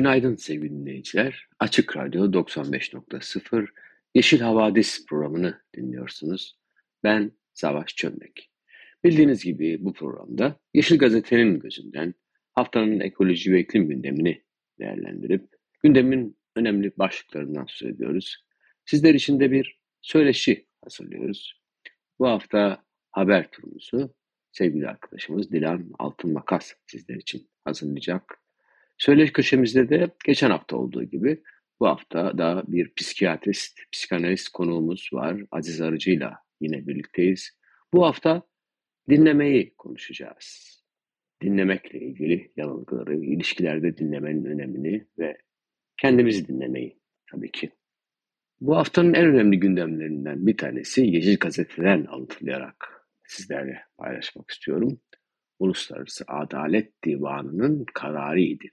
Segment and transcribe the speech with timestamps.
[0.00, 1.48] Günaydın sevgili dinleyiciler.
[1.58, 3.66] Açık Radyo 95.0
[4.14, 6.58] Yeşil Havadis programını dinliyorsunuz.
[7.04, 8.50] Ben Savaş Çömlek.
[9.04, 12.14] Bildiğiniz gibi bu programda Yeşil Gazete'nin gözünden
[12.52, 14.44] haftanın ekoloji ve iklim gündemini
[14.78, 15.48] değerlendirip
[15.82, 18.44] gündemin önemli başlıklarından söz ediyoruz.
[18.84, 21.60] Sizler için de bir söyleşi hazırlıyoruz.
[22.18, 24.14] Bu hafta haber turumuzu
[24.52, 28.40] sevgili arkadaşımız Dilan Altın Makas sizler için hazırlayacak.
[29.00, 31.42] Söyleş köşemizde de geçen hafta olduğu gibi
[31.80, 35.42] bu hafta da bir psikiyatrist, psikanalist konuğumuz var.
[35.50, 37.58] Aziz Arıcı'yla yine birlikteyiz.
[37.94, 38.42] Bu hafta
[39.10, 40.76] dinlemeyi konuşacağız.
[41.42, 45.36] Dinlemekle ilgili yanılgıları, ilişkilerde dinlemenin önemini ve
[46.00, 47.00] kendimizi dinlemeyi
[47.32, 47.70] tabii ki.
[48.60, 55.00] Bu haftanın en önemli gündemlerinden bir tanesi Yeşil Gazete'den alıntılayarak sizlerle paylaşmak istiyorum.
[55.58, 58.64] Uluslararası Adalet Divanı'nın kararıydı.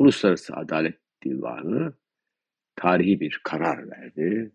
[0.00, 1.94] Uluslararası Adalet Divanı
[2.76, 4.52] tarihi bir karar verdi.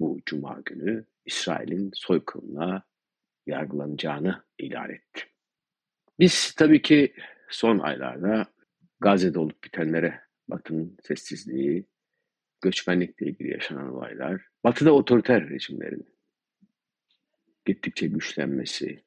[0.00, 2.82] Bu cuma günü İsrail'in soykırımla
[3.46, 5.22] yargılanacağını ilan etti.
[6.18, 7.14] Biz tabii ki
[7.48, 8.46] son aylarda
[9.00, 11.86] Gazze'de olup bitenlere Batı'nın sessizliği,
[12.60, 16.08] göçmenlikle ilgili yaşanan olaylar, Batı'da otoriter rejimlerin
[17.64, 19.04] gittikçe güçlenmesi,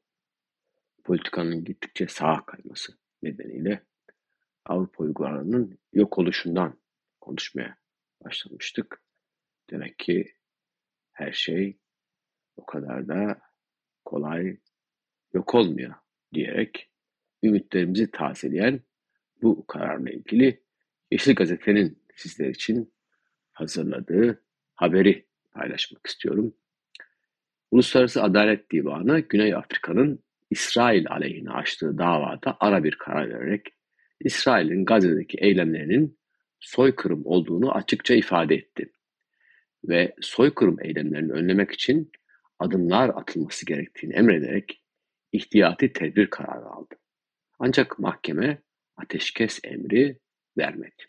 [1.03, 3.90] politikanın gittikçe sağa kayması nedeniyle
[4.65, 6.79] Avrupa uygarlığının yok oluşundan
[7.21, 7.77] konuşmaya
[8.25, 9.01] başlamıştık.
[9.69, 10.35] Demek ki
[11.11, 11.79] her şey
[12.55, 13.41] o kadar da
[14.05, 14.57] kolay
[15.33, 15.93] yok olmuyor
[16.33, 16.91] diyerek
[17.43, 18.81] ümitlerimizi tazeleyen
[19.41, 20.63] bu kararla ilgili
[21.11, 22.93] Yeşil Gazete'nin sizler için
[23.51, 24.43] hazırladığı
[24.75, 26.53] haberi paylaşmak istiyorum.
[27.71, 33.67] Uluslararası Adalet Divanı Güney Afrika'nın İsrail aleyhine açtığı davada ara bir karar vererek
[34.25, 36.19] İsrail'in Gazze'deki eylemlerinin
[36.59, 38.91] soykırım olduğunu açıkça ifade etti
[39.83, 42.11] ve soykırım eylemlerini önlemek için
[42.59, 44.83] adımlar atılması gerektiğini emrederek
[45.31, 46.95] ihtiyati tedbir kararı aldı.
[47.59, 48.61] Ancak mahkeme
[48.97, 50.19] ateşkes emri
[50.57, 51.03] vermedi.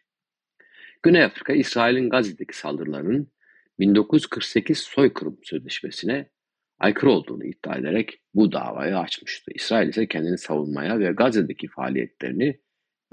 [1.03, 3.33] Güney Afrika, İsrail'in Gazze'deki saldırılarının
[3.79, 6.31] 1948 soykırım sözleşmesine
[6.79, 9.51] aykırı olduğunu iddia ederek bu davayı açmıştı.
[9.55, 12.61] İsrail ise kendini savunmaya ve Gazze'deki faaliyetlerini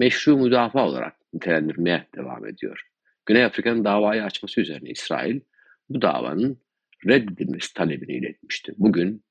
[0.00, 2.82] meşru müdafaa olarak nitelendirmeye devam ediyor.
[3.26, 5.40] Güney Afrika'nın davayı açması üzerine İsrail
[5.88, 6.58] bu davanın
[7.06, 8.72] reddedilmesi talebini iletmişti.
[8.76, 9.24] Bugün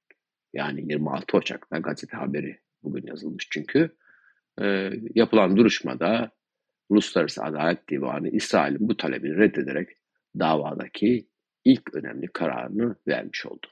[0.53, 3.95] yani 26 Ocak'ta gazete haberi bugün yazılmış çünkü
[4.61, 6.31] e, yapılan duruşmada
[6.89, 9.89] Uluslararası Adalet Divanı İsrail'in bu talebini reddederek
[10.39, 11.27] davadaki
[11.65, 13.67] ilk önemli kararını vermiş oldu.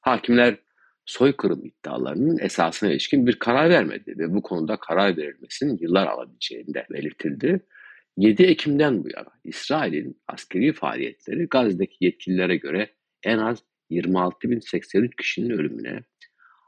[0.00, 0.56] Hakimler
[1.06, 6.86] soykırım iddialarının esasına ilişkin bir karar vermedi ve bu konuda karar verilmesinin yıllar alabileceğini de
[6.90, 7.60] belirtildi.
[8.16, 12.90] 7 Ekim'den bu yana İsrail'in askeri faaliyetleri Gazze'deki yetkililere göre
[13.22, 16.00] en az 26.083 kişinin ölümüne,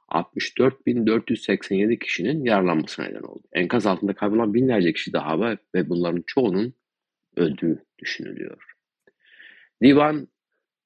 [0.09, 3.43] 64.487 kişinin yaralanmasına neden oldu.
[3.53, 6.75] Enkaz altında kaybolan binlerce kişi daha var ve bunların çoğunun
[7.37, 8.63] öldüğü düşünülüyor.
[9.83, 10.29] Divan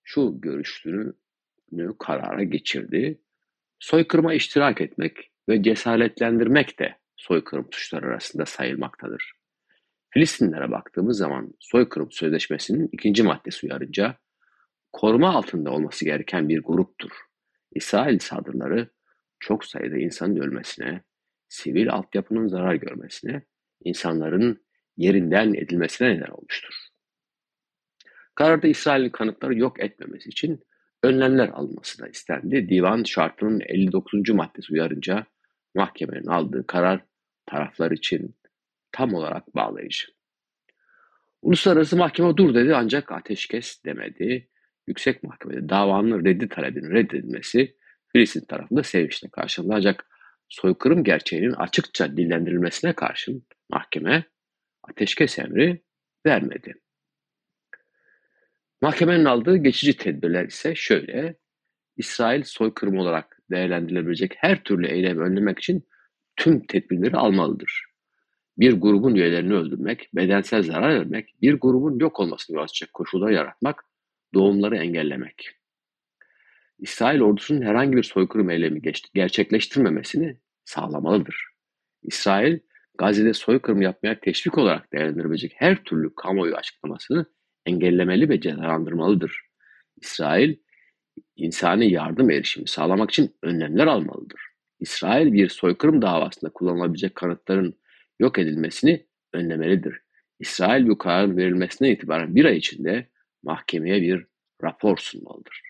[0.03, 1.15] şu görüşünü
[1.99, 3.19] karara geçirdi.
[3.81, 9.33] Soykırıma iştirak etmek ve cesaretlendirmek de soykırım suçları arasında sayılmaktadır.
[10.11, 14.19] Filistinlere baktığımız zaman soykırım sözleşmesinin ikinci maddesi uyarınca
[14.93, 17.11] koruma altında olması gereken bir gruptur.
[17.73, 18.89] İsrail saldırıları
[19.41, 21.03] çok sayıda insanın ölmesine,
[21.49, 23.43] sivil altyapının zarar görmesine,
[23.85, 24.65] insanların
[24.97, 26.75] yerinden edilmesine neden olmuştur.
[28.35, 30.65] Kararda İsrail'in kanıtları yok etmemesi için
[31.03, 32.69] önlemler alınması da istendi.
[32.69, 34.31] Divan şartının 59.
[34.31, 35.27] maddesi uyarınca
[35.75, 37.01] mahkemenin aldığı karar
[37.47, 38.37] taraflar için
[38.93, 40.07] tam olarak bağlayıcı.
[41.43, 44.49] Uluslararası mahkeme dur dedi ancak ateşkes demedi.
[44.87, 47.77] Yüksek mahkemede davanın reddi talebinin reddedilmesi
[48.13, 49.75] Filistin tarafında sevinçle karşılandı.
[49.75, 50.07] Ancak
[50.49, 54.25] soykırım gerçeğinin açıkça dillendirilmesine karşın mahkeme
[54.83, 55.83] ateşkes emri
[56.27, 56.75] vermedi.
[58.81, 61.37] Mahkemenin aldığı geçici tedbirler ise şöyle.
[61.97, 65.89] İsrail soykırım olarak değerlendirilebilecek her türlü eylemi önlemek için
[66.37, 67.85] tüm tedbirleri almalıdır.
[68.59, 73.85] Bir grubun üyelerini öldürmek, bedensel zarar vermek, bir grubun yok olmasını yol açacak koşullar yaratmak,
[74.35, 75.51] doğumları engellemek.
[76.79, 78.81] İsrail ordusunun herhangi bir soykırım eylemi
[79.15, 81.47] gerçekleştirmemesini sağlamalıdır.
[82.03, 82.59] İsrail,
[82.99, 87.27] Gazze'de soykırım yapmaya teşvik olarak değerlendirebilecek her türlü kamuoyu açıklamasını
[87.69, 89.41] engellemeli ve cezalandırmalıdır.
[90.01, 90.57] İsrail,
[91.37, 94.41] insani yardım erişimi sağlamak için önlemler almalıdır.
[94.81, 97.75] İsrail bir soykırım davasında kullanılabilecek kanıtların
[98.21, 100.01] yok edilmesini önlemelidir.
[100.41, 103.07] İsrail bu kararın verilmesine itibaren bir ay içinde
[103.43, 104.27] mahkemeye bir
[104.63, 105.63] rapor sunmalıdır.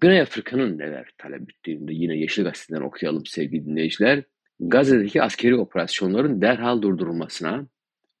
[0.00, 4.22] Güney Afrika'nın neler talep ettiğini yine Yeşil Gazete'den okuyalım sevgili dinleyiciler.
[4.60, 7.66] Gazze'deki askeri operasyonların derhal durdurulmasına,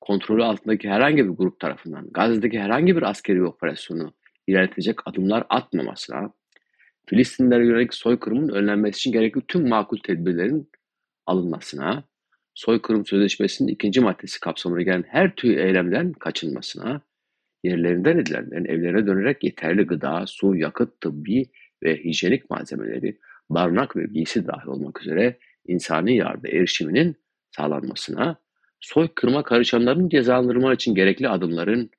[0.02, 4.12] kontrolü altındaki herhangi bir grup tarafından Gazze'deki herhangi bir askeri operasyonu
[4.46, 6.32] ilerletecek adımlar atmamasına,
[7.06, 10.70] Filistinlere yönelik soykırımın önlenmesi için gerekli tüm makul tedbirlerin
[11.26, 12.04] alınmasına,
[12.54, 17.00] soykırım sözleşmesinin ikinci maddesi kapsamına gelen her tür eylemden kaçınmasına,
[17.64, 21.50] yerlerinden edilenlerin evlerine dönerek yeterli gıda, su, yakıt, tıbbi
[21.82, 23.18] ve hijyenik malzemeleri,
[23.50, 27.16] barınak ve giysi dahil olmak üzere insani yardım erişiminin
[27.56, 28.36] sağlanmasına,
[28.82, 31.90] soykırıma karışanların cezalandırma için gerekli adımların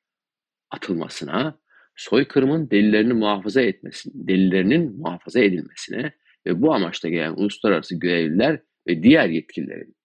[0.72, 1.60] atılmasına,
[1.96, 6.14] soykırımın delillerini muhafaza etmesi, delillerinin muhafaza edilmesine
[6.46, 9.96] ve bu amaçla gelen uluslararası görevliler ve diğer yetkililerin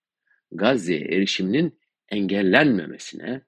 [0.52, 1.78] Gazze'ye erişiminin
[2.08, 3.42] engellenmemesine,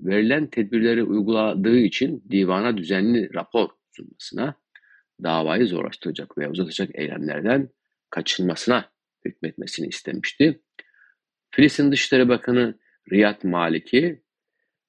[0.00, 4.54] verilen tedbirleri uyguladığı için divana düzenli rapor sunmasına,
[5.22, 7.68] davayı zorlaştıracak veya uzatacak eylemlerden
[8.10, 8.90] kaçınmasına
[9.24, 10.60] hükmetmesini istemişti.
[11.50, 12.78] Filistin Dışişleri Bakanı
[13.12, 14.22] Riyad Maliki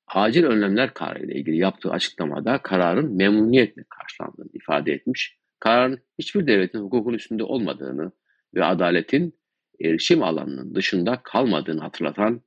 [0.08, 5.38] acil önlemler kararı ile ilgili yaptığı açıklamada kararın memnuniyetle karşılandığını ifade etmiş.
[5.60, 8.12] Kararın hiçbir devletin hukukun üstünde olmadığını
[8.56, 9.40] ve adaletin
[9.82, 12.42] erişim alanının dışında kalmadığını hatırlatan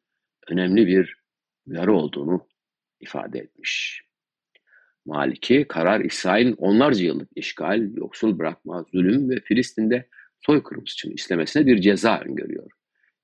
[0.49, 1.17] önemli bir
[1.67, 2.47] uyarı olduğunu
[3.01, 4.03] ifade etmiş.
[5.07, 10.09] Maliki karar İsrail'in onlarca yıllık işgal, yoksul bırakma, zulüm ve Filistin'de
[10.41, 12.71] soykırım suçunu işlemesine bir ceza öngörüyor.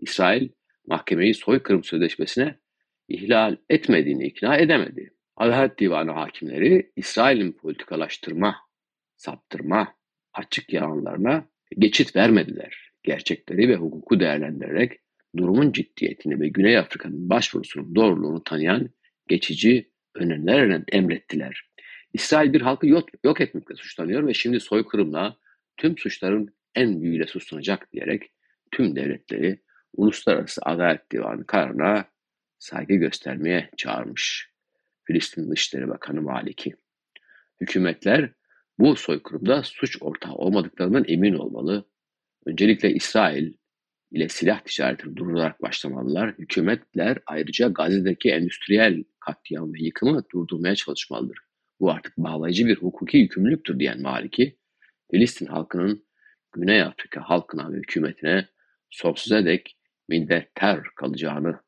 [0.00, 0.48] İsrail
[0.86, 2.58] mahkemeyi soykırım sözleşmesine
[3.08, 5.14] ihlal etmediğini ikna edemedi.
[5.36, 8.56] Adalet Divanı hakimleri İsrail'in politikalaştırma,
[9.16, 9.94] saptırma,
[10.34, 11.48] açık yalanlarına
[11.78, 12.92] geçit vermediler.
[13.02, 14.92] Gerçekleri ve hukuku değerlendirerek
[15.36, 18.90] durumun ciddiyetini ve Güney Afrika'nın başvurusunun doğruluğunu tanıyan
[19.28, 21.70] geçici öneriler emrettiler.
[22.12, 25.36] İsrail bir halkı yok, yok etmekle suçlanıyor ve şimdi soykırımla
[25.76, 28.22] tüm suçların en büyüğüyle suçlanacak diyerek
[28.70, 29.60] tüm devletleri
[29.96, 32.04] Uluslararası Adalet Divanı kararına
[32.58, 34.50] saygı göstermeye çağırmış
[35.04, 36.74] Filistin Dışişleri Bakanı Maliki.
[37.60, 38.32] Hükümetler
[38.78, 41.84] bu soykırımda suç ortağı olmadıklarından emin olmalı.
[42.46, 43.52] Öncelikle İsrail
[44.10, 46.34] ile silah ticaretini durdurarak başlamalılar.
[46.38, 51.38] Hükümetler ayrıca Gazze'deki endüstriyel katliam ve yıkımı durdurmaya çalışmalıdır.
[51.80, 54.58] Bu artık bağlayıcı bir hukuki yükümlülüktür diyen Maliki,
[55.10, 56.06] Filistin halkının
[56.52, 58.48] Güney Afrika halkına ve hükümetine
[58.90, 59.75] sonsuza dek
[60.08, 61.60] minnettar kalacağını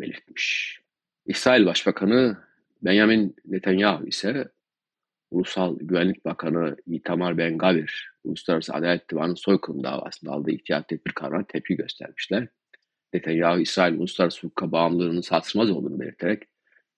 [0.00, 0.80] belirtmiş.
[1.26, 2.38] İsrail Başbakanı
[2.82, 4.48] Benjamin Netanyahu ise
[5.30, 11.46] Ulusal Güvenlik Bakanı Itamar Ben Gavir, Uluslararası Adalet Divanı soykırım davasında aldığı ihtiyat tedbir kararına
[11.46, 12.48] tepki göstermişler.
[13.12, 16.42] Netanyahu, İsrail uluslararası hukuka bağımlılığının sarsılmaz olduğunu belirterek,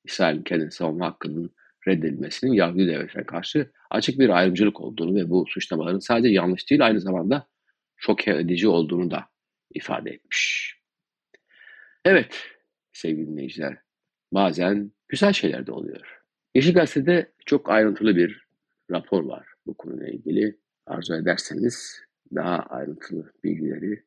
[0.04, 1.54] İsrail'in kendini savunma hakkının
[1.88, 7.00] reddedilmesinin Yahudi devletine karşı açık bir ayrımcılık olduğunu ve bu suçlamaların sadece yanlış değil aynı
[7.00, 7.48] zamanda
[7.96, 9.28] şok edici olduğunu da
[9.74, 10.76] ifade etmiş.
[12.08, 12.34] Evet,
[12.92, 13.78] sevgili dinleyiciler.
[14.32, 16.22] Bazen güzel şeyler de oluyor.
[16.54, 18.46] Yeşil Gazete'de çok ayrıntılı bir
[18.90, 20.58] rapor var bu konuyla ilgili.
[20.86, 22.00] Arzu ederseniz
[22.34, 24.04] daha ayrıntılı bilgileri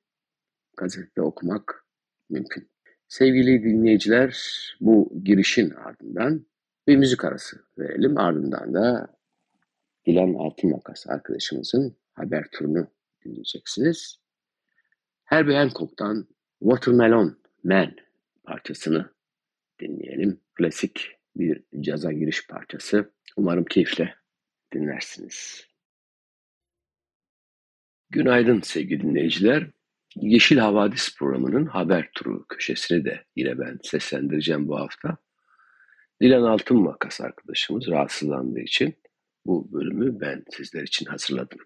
[0.78, 1.86] gazetede okumak
[2.30, 2.70] mümkün.
[3.08, 4.38] Sevgili dinleyiciler
[4.82, 6.46] bu girişin ardından
[6.88, 8.18] bir müzik arası verelim.
[8.18, 9.16] Ardından da
[10.06, 12.88] Dilan Altınmakas arkadaşımızın haber turunu
[13.26, 14.20] dinleyeceksiniz.
[15.24, 16.28] Herbie Hancock'tan
[16.60, 17.96] Watermelon Man
[18.44, 19.14] parçasını
[19.80, 20.40] dinleyelim.
[20.56, 23.12] Klasik bir caza giriş parçası.
[23.38, 24.16] Umarım keyifle
[24.74, 25.68] dinlersiniz.
[28.10, 29.68] Günaydın sevgili dinleyiciler.
[30.16, 35.18] Yeşil Havadis programının haber turu köşesini de yine ben seslendireceğim bu hafta.
[36.22, 38.96] Dilan Altın Makas arkadaşımız rahatsızlandığı için
[39.46, 41.60] bu bölümü ben sizler için hazırladım.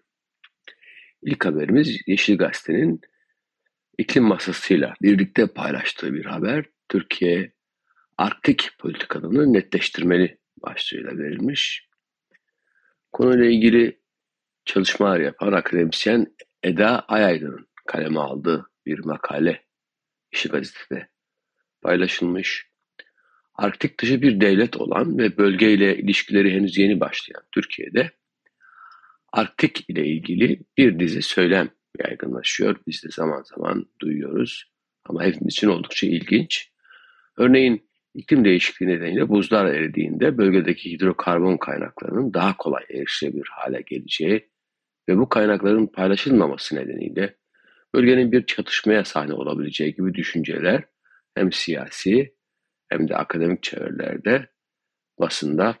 [1.22, 3.00] İlk haberimiz Yeşil Gazete'nin
[3.98, 6.64] iklim masasıyla birlikte paylaştığı bir haber.
[6.88, 7.52] Türkiye
[8.18, 11.88] Arktik politikalarını netleştirmeli başlığıyla verilmiş.
[13.12, 14.00] Konuyla ilgili
[14.64, 16.26] çalışmalar yapan akademisyen
[16.62, 19.64] Eda Ayaydın'ın kaleme aldığı bir makale
[20.32, 21.08] İşi Gazete'de
[21.82, 22.70] paylaşılmış.
[23.54, 28.10] Arktik dışı bir devlet olan ve bölgeyle ilişkileri henüz yeni başlayan Türkiye'de
[29.32, 31.70] Arktik ile ilgili bir dizi söylem
[32.00, 32.76] yaygınlaşıyor.
[32.86, 34.72] Biz de zaman zaman duyuyoruz.
[35.04, 36.70] Ama hepimiz için oldukça ilginç.
[37.36, 44.50] Örneğin iklim değişikliği nedeniyle buzlar eridiğinde bölgedeki hidrokarbon kaynaklarının daha kolay erişilebilir hale geleceği
[45.08, 47.36] ve bu kaynakların paylaşılmaması nedeniyle
[47.94, 50.82] bölgenin bir çatışmaya sahne olabileceği gibi düşünceler
[51.34, 52.34] hem siyasi
[52.88, 54.48] hem de akademik çevrelerde
[55.20, 55.76] basında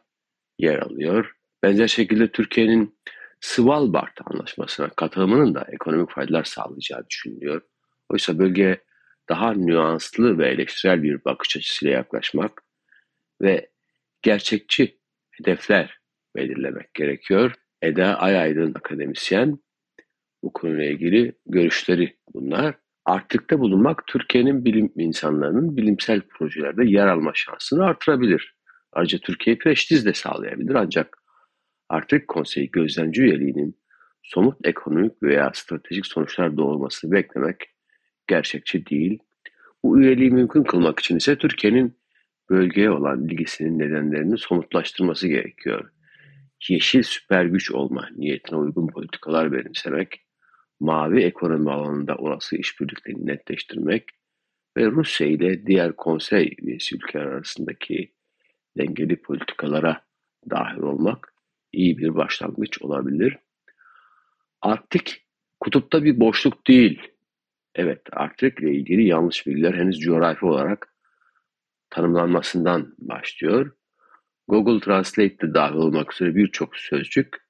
[0.58, 1.36] yer alıyor.
[1.62, 2.98] Benzer şekilde Türkiye'nin
[3.44, 7.60] Svalbard anlaşmasına katılımının da ekonomik faydalar sağlayacağı düşünülüyor.
[8.08, 8.84] Oysa bölge
[9.28, 12.62] daha nüanslı ve eleştirel bir bakış açısıyla yaklaşmak
[13.42, 13.70] ve
[14.22, 14.98] gerçekçi
[15.30, 15.98] hedefler
[16.36, 17.52] belirlemek gerekiyor.
[17.82, 19.58] Eda Ayaydın akademisyen
[20.42, 22.74] bu konuyla ilgili görüşleri bunlar.
[23.04, 28.56] Arktik'te bulunmak Türkiye'nin bilim insanlarının bilimsel projelerde yer alma şansını artırabilir.
[28.92, 31.23] Ayrıca Türkiye prestij de sağlayabilir ancak
[31.88, 33.78] Arktik Konseyi gözlemci üyeliğinin
[34.22, 37.56] somut ekonomik veya stratejik sonuçlar doğurmasını beklemek
[38.26, 39.18] gerçekçi değil.
[39.82, 41.98] Bu üyeliği mümkün kılmak için ise Türkiye'nin
[42.50, 45.90] bölgeye olan ilgisinin nedenlerini somutlaştırması gerekiyor.
[46.68, 50.20] Yeşil süper güç olma niyetine uygun politikalar benimsemek,
[50.80, 54.04] mavi ekonomi alanında olası işbirliklerini netleştirmek
[54.76, 58.12] ve Rusya ile diğer konsey üyesi ülkeler arasındaki
[58.78, 60.04] dengeli politikalara
[60.50, 61.33] dahil olmak
[61.74, 63.38] iyi bir başlangıç olabilir.
[64.62, 65.26] Arktik
[65.60, 67.02] kutupta bir boşluk değil.
[67.74, 70.94] Evet, Arktik ile ilgili yanlış bilgiler henüz coğrafi olarak
[71.90, 73.72] tanımlanmasından başlıyor.
[74.48, 77.44] Google Translate'de dahil olmak üzere birçok sözcük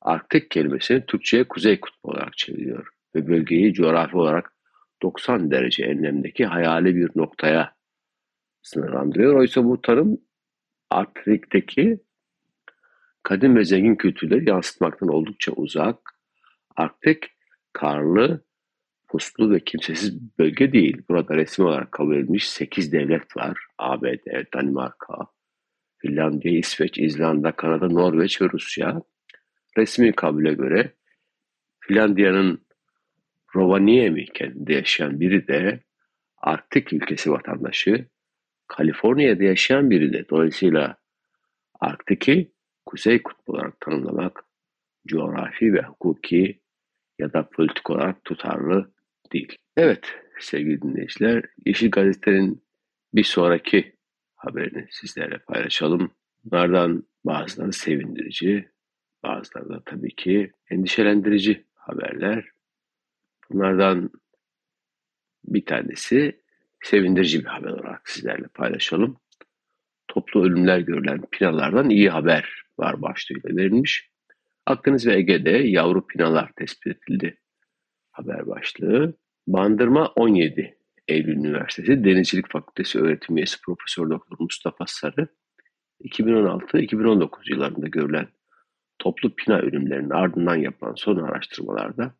[0.00, 4.52] Arktik kelimesini Türkçe'ye Kuzey Kutbu olarak çeviriyor ve bölgeyi coğrafi olarak
[5.02, 7.74] 90 derece enlemdeki hayali bir noktaya
[8.62, 9.34] sınırlandırıyor.
[9.34, 10.20] Oysa bu tanım
[10.90, 12.00] Arktik'teki
[13.28, 15.98] kadim ve zengin kültürleri yansıtmaktan oldukça uzak.
[16.76, 17.24] Arktik,
[17.72, 18.44] karlı,
[19.08, 21.02] puslu ve kimsesiz bölge değil.
[21.08, 23.58] Burada resmi olarak kabul edilmiş 8 devlet var.
[23.78, 25.14] ABD, Danimarka,
[25.98, 29.02] Finlandiya, İsveç, İzlanda, Kanada, Norveç ve Rusya.
[29.78, 30.92] Resmi kabule göre
[31.80, 32.66] Finlandiya'nın
[33.56, 35.80] Rovaniemi kentinde yaşayan biri de
[36.36, 38.06] Arktik ülkesi vatandaşı,
[38.66, 40.96] Kaliforniya'da yaşayan biri de dolayısıyla
[41.80, 42.57] Arktik'i
[42.88, 44.44] Kuzey Kutbu olarak tanımlamak
[45.06, 46.60] coğrafi ve hukuki
[47.18, 48.92] ya da politik olarak tutarlı
[49.32, 49.56] değil.
[49.76, 52.62] Evet sevgili dinleyiciler, Yeşil Gazete'nin
[53.14, 53.96] bir sonraki
[54.34, 56.10] haberini sizlerle paylaşalım.
[56.44, 58.68] Bunlardan bazıları sevindirici,
[59.22, 62.44] bazıları da tabii ki endişelendirici haberler.
[63.50, 64.10] Bunlardan
[65.44, 66.40] bir tanesi
[66.82, 69.16] sevindirici bir haber olarak sizlerle paylaşalım.
[70.08, 74.10] Toplu ölümler görülen pinalardan iyi haber var başlığıyla verilmiş.
[74.66, 77.38] Akdeniz ve Ege'de yavru pinalar tespit edildi.
[78.10, 79.14] Haber başlığı.
[79.46, 85.28] Bandırma 17 Eylül Üniversitesi Denizcilik Fakültesi öğretim üyesi Profesör Doktor Mustafa Sarı
[86.04, 88.26] 2016-2019 yıllarında görülen
[88.98, 92.14] toplu pina ölümlerinin ardından yapılan son araştırmalarda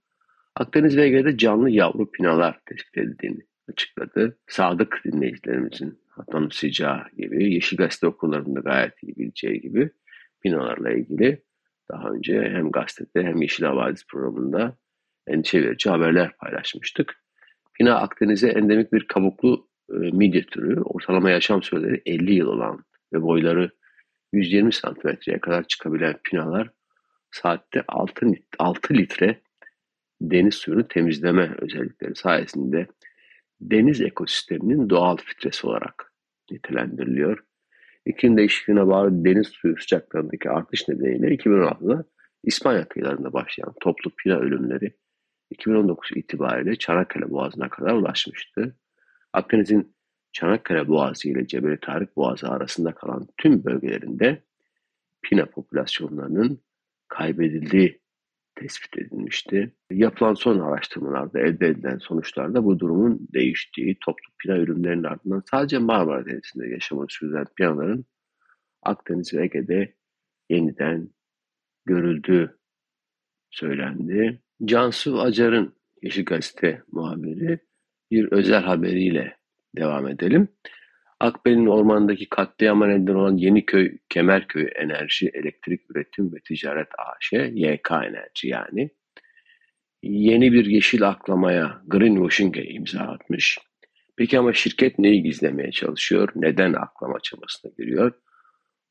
[0.58, 4.38] Akdeniz ve Ege'de canlı yavru pinalar tespit edildiğini açıkladı.
[4.46, 5.98] Sadık dinleyicilerimizin
[6.32, 9.90] tanımsayacağı gibi Yeşil Gazete okullarında gayet iyi bileceği gibi
[10.42, 11.42] pinalarla ilgili
[11.90, 14.76] daha önce hem gazetede hem Yeşil Havadis programında
[15.26, 17.22] endişe verici haberler paylaşmıştık.
[17.74, 20.80] Pina Akdeniz'e endemik bir kabuklu e, midye türü.
[20.80, 23.70] Ortalama yaşam süreleri 50 yıl olan ve boyları
[24.32, 26.70] 120 santimetreye kadar çıkabilen pinalar
[27.30, 28.26] saatte 6,
[28.58, 29.40] 6 litre
[30.20, 32.86] deniz suyunu temizleme özellikleri sayesinde
[33.60, 36.12] deniz ekosisteminin doğal filtresi olarak
[36.50, 37.44] nitelendiriliyor.
[38.08, 42.04] İklim değişikliğine bağlı deniz suyu sıcaklarındaki artış nedeniyle 2016'da
[42.44, 44.96] İspanya kıyılarında başlayan toplu pina ölümleri
[45.50, 48.76] 2019 itibariyle Çanakkale Boğazı'na kadar ulaşmıştı.
[49.32, 49.96] Akdeniz'in
[50.32, 54.42] Çanakkale Boğazı ile Cebeli Tarık Boğazı arasında kalan tüm bölgelerinde
[55.22, 56.62] pina popülasyonlarının
[57.08, 58.00] kaybedildiği
[58.58, 59.72] tespit edilmişti.
[59.90, 66.26] Yapılan son araştırmalarda elde edilen sonuçlarda bu durumun değiştiği, toplu pina ürünlerinin ardından sadece Marmara
[66.26, 68.04] Denizi'nde yaşamını sürdüren pinaların
[68.82, 69.94] Akdeniz ve Ege'de
[70.50, 71.08] yeniden
[71.86, 72.58] görüldüğü
[73.50, 74.42] söylendi.
[74.64, 77.58] Cansu Acar'ın Yeşil Gazete muhabiri
[78.10, 79.36] bir özel haberiyle
[79.76, 80.48] devam edelim.
[81.20, 88.48] Akbel'in ormandaki katliama neden olan Yeniköy Kemerköy Enerji Elektrik Üretim ve Ticaret AŞ, YK Enerji
[88.48, 88.90] yani,
[90.02, 93.58] yeni bir yeşil aklamaya, greenwashing'e imza atmış.
[94.16, 96.28] Peki ama şirket neyi gizlemeye çalışıyor?
[96.34, 98.12] Neden aklama çabasına giriyor?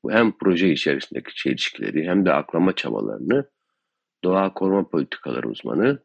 [0.04, 3.50] Bu hem proje içerisindeki çelişkileri hem de aklama çabalarını
[4.24, 6.04] doğa koruma politikaları uzmanı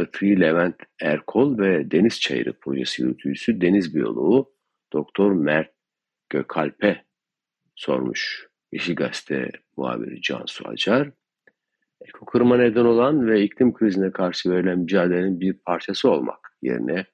[0.00, 4.52] Itri Levent Erkol ve Deniz Çayırı projesi yürütücüsü deniz biyoloğu
[4.92, 5.72] Doktor Mert
[6.28, 7.04] Gökalp'e
[7.74, 11.10] sormuş Yeşil Gazete muhabiri Cansu Acar.
[12.00, 17.06] Ekokırıma neden olan ve iklim krizine karşı verilen mücadelenin bir parçası olmak yerine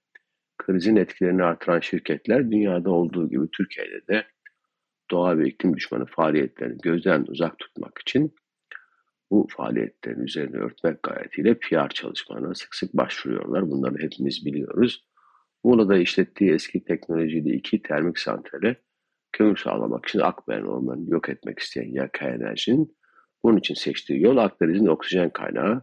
[0.58, 4.26] krizin etkilerini artıran şirketler dünyada olduğu gibi Türkiye'de de
[5.11, 8.35] doğa ve iklim düşmanı faaliyetlerini gözden uzak tutmak için
[9.30, 13.70] bu faaliyetlerin üzerine örtmek gayetiyle PR çalışmalarına sık sık başvuruyorlar.
[13.70, 15.08] Bunları hepimiz biliyoruz.
[15.65, 18.77] Muğla'da işlettiği eski teknolojili iki termik santrale
[19.33, 22.97] kömür sağlamak için Akbelen ormanını yok etmek isteyen YK Enerji'nin
[23.43, 25.83] bunun için seçtiği yol Akdeniz'in oksijen kaynağı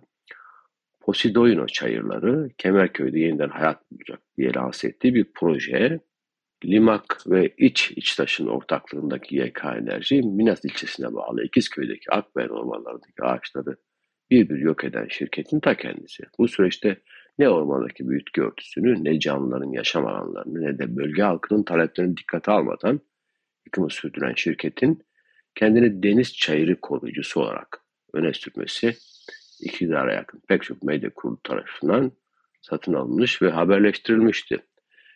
[1.05, 6.00] Posidoino çayırları Kemerköy'de yeniden hayat bulacak diye lanse ettiği bir proje.
[6.65, 13.77] Limak ve İç İçtaş'ın ortaklığındaki YK Enerji, Minas ilçesine bağlı İkizköy'deki Akbelen ormanlarındaki ağaçları
[14.32, 16.24] bir bir yok eden şirketin ta kendisi.
[16.39, 17.01] Bu süreçte
[17.39, 23.00] ne ormandaki bitki örtüsünü, ne canlıların yaşam alanlarını, ne de bölge halkının taleplerini dikkate almadan
[23.65, 25.04] yıkımı sürdüren şirketin
[25.56, 27.82] kendini deniz çayırı koruyucusu olarak
[28.13, 28.96] öne sürmesi
[29.62, 32.12] iktidara yakın pek çok medya kurulu tarafından
[32.62, 34.60] satın alınmış ve haberleştirilmişti.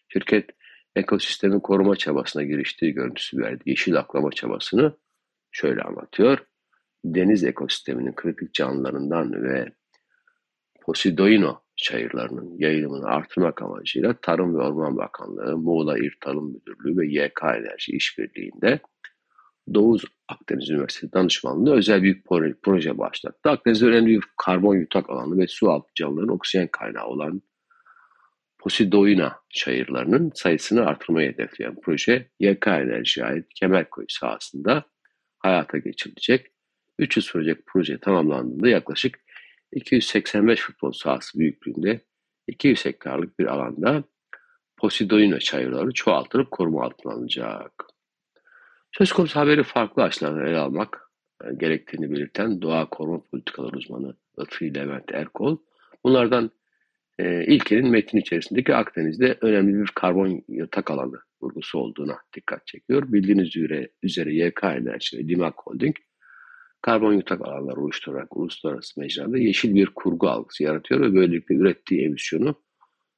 [0.07, 0.49] Şirket
[0.95, 3.63] ekosistemi koruma çabasına giriştiği görüntüsü verdi.
[3.65, 4.97] Yeşil aklama çabasını
[5.51, 6.39] şöyle anlatıyor.
[7.05, 9.71] Deniz ekosisteminin kritik canlılarından ve
[10.81, 17.43] Posidoino çayırlarının yayılımını artırmak amacıyla Tarım ve Orman Bakanlığı, Muğla İl Tarım Müdürlüğü ve YK
[17.43, 18.79] Enerji işbirliğinde
[19.73, 22.23] Doğu Akdeniz Üniversitesi danışmanlığı özel bir
[22.63, 23.49] proje başlattı.
[23.49, 27.41] Akdeniz'de önemli bir karbon yutak alanı ve su altı canlıların oksijen kaynağı olan
[28.59, 34.83] Posidoina çayırlarının sayısını artırmayı hedefleyen proje YK Enerji'ye ait Kemerköy sahasında
[35.39, 36.47] hayata geçirilecek.
[36.99, 39.19] 3 yıl sürecek proje tamamlandığında yaklaşık
[39.71, 42.01] 285 futbol sahası büyüklüğünde
[42.47, 44.03] 200 hektarlık bir alanda
[44.77, 47.85] Posidoina çayırları çoğaltılıp koruma altına alınacak.
[48.91, 51.11] Söz konusu haberi farklı açılardan ele almak
[51.43, 55.57] e, gerektiğini belirten doğa koruma politikaları uzmanı Lütfi Levent Erkol,
[56.03, 56.51] bunlardan
[57.19, 63.13] e, ilkinin metin içerisindeki Akdeniz'de önemli bir karbon yatak alanı vurgusu olduğuna dikkat çekiyor.
[63.13, 65.95] Bildiğiniz üzere, üzere YK Enerji ve Limak Holding
[66.81, 72.55] karbon yutak alanları oluşturarak uluslararası mecrada yeşil bir kurgu algısı yaratıyor ve böylelikle ürettiği emisyonu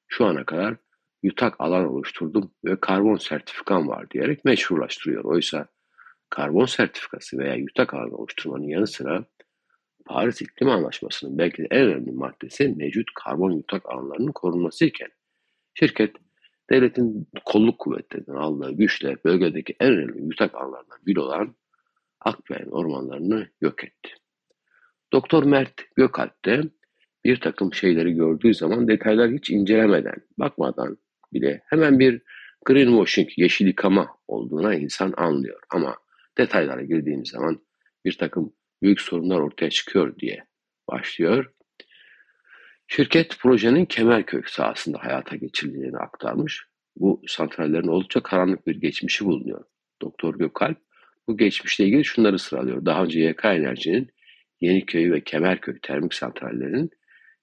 [0.07, 0.75] şu ana kadar
[1.23, 5.23] yutak alan oluşturdum ve karbon sertifikam var diyerek meşrulaştırıyor.
[5.23, 5.67] Oysa
[6.29, 9.25] karbon sertifikası veya yutak alanı oluşturmanın yanı sıra
[10.05, 15.09] Paris İklim Anlaşması'nın belki de en önemli maddesi mevcut karbon yutak alanlarının korunması iken
[15.73, 16.15] şirket
[16.69, 21.55] devletin kolluk kuvvetlerinden aldığı güçle bölgedeki en önemli yutak alanlarından biri olan
[22.21, 24.09] Akbelen ormanlarını yok etti.
[25.13, 26.63] Doktor Mert Gökalp de
[27.25, 30.97] bir takım şeyleri gördüğü zaman detaylar hiç incelemeden, bakmadan
[31.33, 32.21] bile hemen bir
[32.65, 35.59] greenwashing, yeşil yıkama olduğuna insan anlıyor.
[35.69, 35.97] Ama
[36.37, 37.61] detaylara girdiğimiz zaman
[38.05, 40.45] bir takım büyük sorunlar ortaya çıkıyor diye
[40.91, 41.53] başlıyor.
[42.87, 46.65] Şirket projenin Kemerköy sahasında hayata geçirildiğini aktarmış.
[46.95, 49.63] Bu santrallerin oldukça karanlık bir geçmişi bulunuyor.
[50.01, 50.77] Doktor Gökalp
[51.27, 52.85] bu geçmişle ilgili şunları sıralıyor.
[52.85, 54.09] Daha önce YK Enerji'nin
[54.61, 56.89] Yeniköy ve Kemerköy termik santrallerinin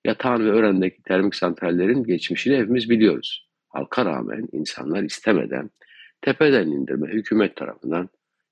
[0.04, 3.48] Yatağan ve Ören'deki termik santrallerin geçmişini hepimiz biliyoruz.
[3.68, 5.70] Halka rağmen insanlar istemeden
[6.22, 8.08] tepeden indirme hükümet tarafından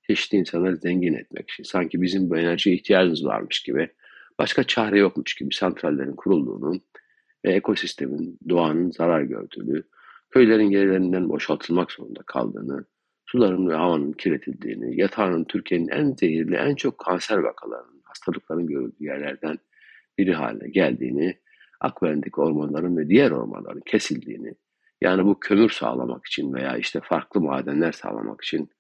[0.07, 3.89] çeşitli insanları zengin etmek için sanki bizim bu enerjiye ihtiyacımız varmış gibi
[4.39, 6.81] başka çare yokmuş gibi santrallerin kurulduğunu
[7.45, 9.83] ve ekosistemin, doğanın zarar gördüğünü,
[10.31, 12.85] köylerin gerilerinden boşaltılmak zorunda kaldığını,
[13.27, 19.59] suların ve havanın kirletildiğini, yatağının Türkiye'nin en zehirli, en çok kanser vakalarının, hastalıkların görüldüğü yerlerden
[20.19, 21.39] biri haline geldiğini,
[21.81, 24.55] Akbelen'deki ormanların ve diğer ormanların kesildiğini,
[25.01, 28.71] yani bu kömür sağlamak için veya işte farklı madenler sağlamak için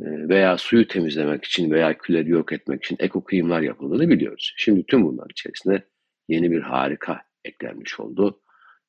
[0.00, 4.54] e, veya suyu temizlemek için veya külleri yok etmek için ekokıyımlar yapıldığını biliyoruz.
[4.56, 5.86] Şimdi tüm bunlar içerisinde
[6.28, 8.40] yeni bir harika eklenmiş oldu.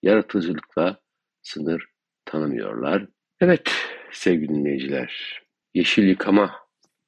[0.03, 0.99] Yaratıcılıkla
[1.41, 1.85] sınır
[2.25, 3.07] tanımıyorlar.
[3.39, 3.71] Evet
[4.11, 5.41] sevgili dinleyiciler,
[5.73, 6.55] yeşil yıkama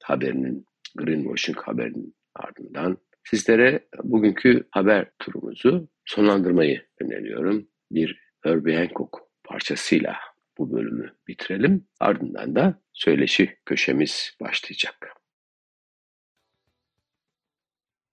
[0.02, 7.68] haberinin, greenwashing haberinin ardından sizlere bugünkü haber turumuzu sonlandırmayı öneriyorum.
[7.90, 10.16] Bir Herbie Hancock parçasıyla
[10.58, 11.86] bu bölümü bitirelim.
[12.00, 15.16] Ardından da söyleşi köşemiz başlayacak.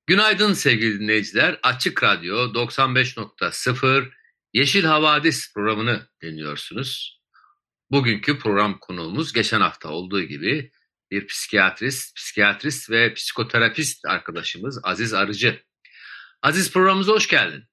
[0.08, 1.60] Günaydın sevgili dinleyiciler.
[1.63, 4.10] Açık Radyo 95.0
[4.54, 7.16] Yeşil Havadis programını dinliyorsunuz.
[7.91, 10.71] Bugünkü program konuğumuz geçen hafta olduğu gibi
[11.12, 15.60] bir psikiyatrist, psikiyatrist ve psikoterapist arkadaşımız Aziz Arıcı.
[16.41, 17.63] Aziz programımıza hoş geldin.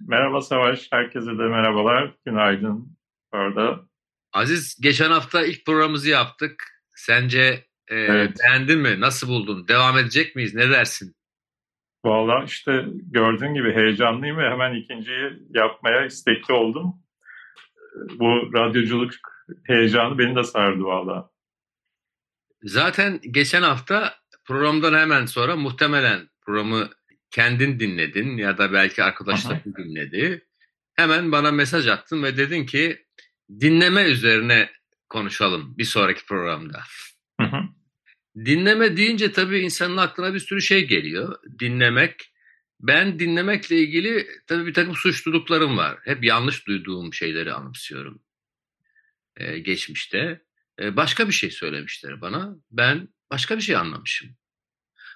[0.00, 2.14] Merhaba Savaş, herkese de merhabalar.
[2.26, 2.98] Günaydın
[3.32, 3.80] orada.
[4.32, 6.64] Aziz, geçen hafta ilk programımızı yaptık.
[6.94, 8.36] Sence e, evet.
[8.42, 9.00] beğendin mi?
[9.00, 9.68] Nasıl buldun?
[9.68, 10.54] Devam edecek miyiz?
[10.54, 11.14] Ne dersin?
[12.04, 16.94] Valla işte gördüğün gibi heyecanlıyım ve hemen ikinciyi yapmaya istekli oldum.
[18.18, 19.10] Bu radyoculuk
[19.66, 21.30] heyecanı beni de sardı valla.
[22.62, 26.90] Zaten geçen hafta programdan hemen sonra muhtemelen programı
[27.30, 30.46] kendin dinledin ya da belki arkadaşlar dinledi.
[30.94, 33.06] Hemen bana mesaj attın ve dedin ki
[33.60, 34.70] dinleme üzerine
[35.08, 36.80] konuşalım bir sonraki programda.
[37.40, 37.62] Hı hı.
[38.44, 41.38] Dinleme deyince tabii insanın aklına bir sürü şey geliyor.
[41.58, 42.32] Dinlemek.
[42.80, 45.98] Ben dinlemekle ilgili tabii bir takım suçluluklarım var.
[46.04, 48.22] Hep yanlış duyduğum şeyleri anımsıyorum.
[49.36, 50.42] Ee, geçmişte.
[50.80, 52.56] Ee, başka bir şey söylemişler bana.
[52.70, 54.36] Ben başka bir şey anlamışım.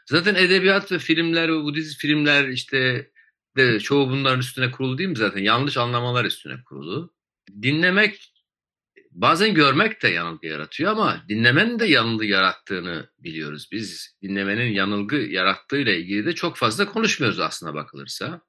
[0.06, 3.10] Zaten edebiyat ve filmler ve bu dizi filmler işte
[3.56, 5.42] de çoğu bunların üstüne kurulu değil mi zaten?
[5.42, 7.14] Yanlış anlamalar üstüne kurulu.
[7.62, 8.32] Dinlemek
[9.10, 13.68] bazen görmek de yanılgı yaratıyor ama dinlemenin de yanılgı yarattığını biliyoruz.
[13.72, 18.40] Biz dinlemenin yanılgı yarattığıyla ilgili de çok fazla konuşmuyoruz aslına bakılırsa.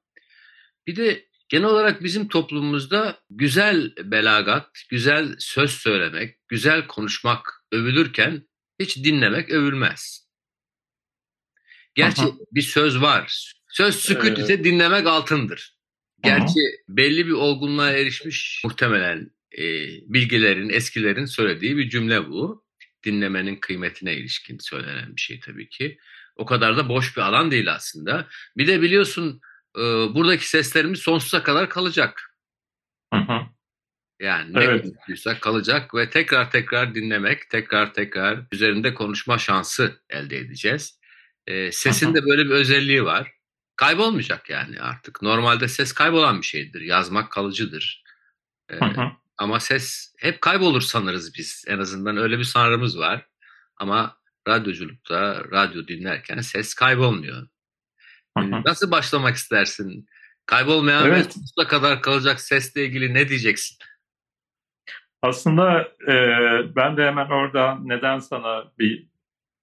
[0.86, 8.48] Bir de genel olarak bizim toplumumuzda güzel belagat, güzel söz söylemek, güzel konuşmak övülürken
[8.80, 10.28] hiç dinlemek övülmez.
[11.94, 12.30] Gerçi Aha.
[12.52, 13.54] bir söz var.
[13.68, 15.76] Söz sükut ise dinlemek altındır.
[16.22, 16.84] Gerçi Aha.
[16.88, 19.62] belli bir olgunluğa erişmiş muhtemelen e,
[20.14, 22.64] bilgilerin, eskilerin söylediği bir cümle bu.
[23.04, 25.98] Dinlemenin kıymetine ilişkin söylenen bir şey tabii ki.
[26.36, 28.28] O kadar da boş bir alan değil aslında.
[28.56, 29.40] Bir de biliyorsun
[29.78, 32.34] e, buradaki seslerimiz sonsuza kadar kalacak.
[33.14, 33.40] Hı hı.
[34.20, 34.82] Yani ne evet.
[34.82, 40.98] konuştuysak kalacak ve tekrar tekrar dinlemek, tekrar tekrar üzerinde konuşma şansı elde edeceğiz.
[41.46, 43.32] E, sesin de böyle bir özelliği var.
[43.76, 45.22] Kaybolmayacak yani artık.
[45.22, 46.80] Normalde ses kaybolan bir şeydir.
[46.80, 48.04] Yazmak kalıcıdır.
[48.72, 48.78] E,
[49.38, 51.64] ama ses hep kaybolur sanırız biz.
[51.68, 53.26] En azından öyle bir sanrımız var.
[53.76, 57.48] Ama radyoculukta, radyo dinlerken ses kaybolmuyor.
[58.64, 60.06] Nasıl başlamak istersin?
[60.46, 61.18] Kaybolmayan evet.
[61.18, 63.78] ve sonsuza kadar kalacak sesle ilgili ne diyeceksin?
[65.22, 66.14] Aslında e,
[66.76, 69.08] ben de hemen orada neden sana bir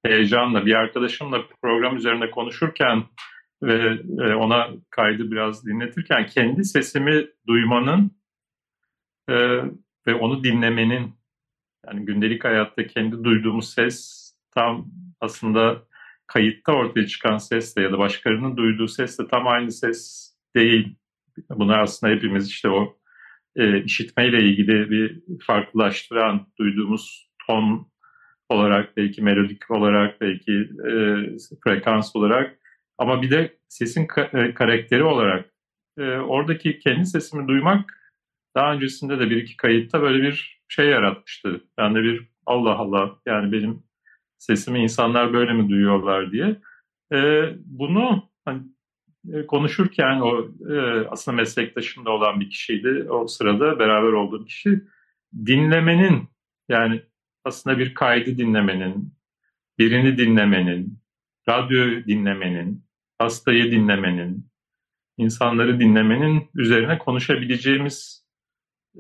[0.06, 3.04] heyecanla, bir arkadaşımla program üzerinde konuşurken
[3.64, 8.12] ve e, ona kaydı biraz dinletirken kendi sesimi duymanın
[9.30, 9.36] e,
[10.08, 11.16] ve onu dinlemenin
[11.88, 14.86] yani gündelik hayatta kendi duyduğumuz ses tam
[15.22, 15.84] aslında
[16.36, 20.96] kayıtta ortaya çıkan sesle ya da başkalarının duyduğu sesle tam aynı ses değil.
[21.50, 22.98] Bunlar aslında hepimiz işte o
[23.56, 27.88] e, işitmeyle ilgili bir farklılaştıran duyduğumuz ton
[28.50, 30.52] olarak belki melodik olarak belki
[30.88, 30.92] e,
[31.64, 32.60] frekans olarak
[32.98, 35.50] ama bir de sesin ka- e, karakteri olarak
[35.98, 38.00] e, oradaki kendi sesimi duymak
[38.56, 41.62] daha öncesinde de bir iki kayıtta böyle bir şey yaratmıştı.
[41.78, 43.84] Ben de bir Allah Allah yani benim
[44.38, 46.62] sesimi insanlar böyle mi duyuyorlar diye.
[47.14, 48.62] E, bunu hani,
[49.34, 53.06] e, konuşurken o e, aslında meslektaşımda olan bir kişiydi.
[53.10, 54.82] O sırada beraber olduğum kişi
[55.46, 56.24] dinlemenin
[56.70, 57.02] yani
[57.44, 59.14] aslında bir kaydı dinlemenin,
[59.80, 61.00] birini dinlemenin,
[61.50, 62.86] radyo dinlemenin,
[63.20, 64.50] hastayı dinlemenin,
[65.18, 68.26] insanları dinlemenin üzerine konuşabileceğimiz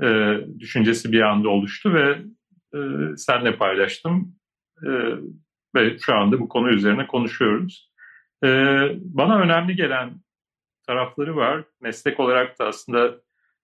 [0.04, 2.18] e, düşüncesi bir anda oluştu ve
[2.74, 2.80] e,
[3.18, 4.36] senle paylaştım
[4.84, 4.90] e,
[5.76, 7.92] ve şu anda bu konu üzerine konuşuyoruz.
[8.44, 8.48] E,
[8.96, 10.22] bana önemli gelen
[10.88, 11.64] tarafları var.
[11.82, 13.16] Meslek olarak da aslında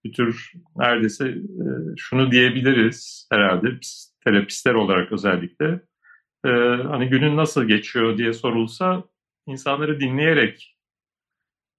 [0.03, 1.65] bir tür neredeyse e,
[1.97, 5.81] şunu diyebiliriz herhalde biz terapistler olarak özellikle.
[6.45, 6.49] E,
[6.89, 9.03] hani günün nasıl geçiyor diye sorulsa
[9.47, 10.77] insanları dinleyerek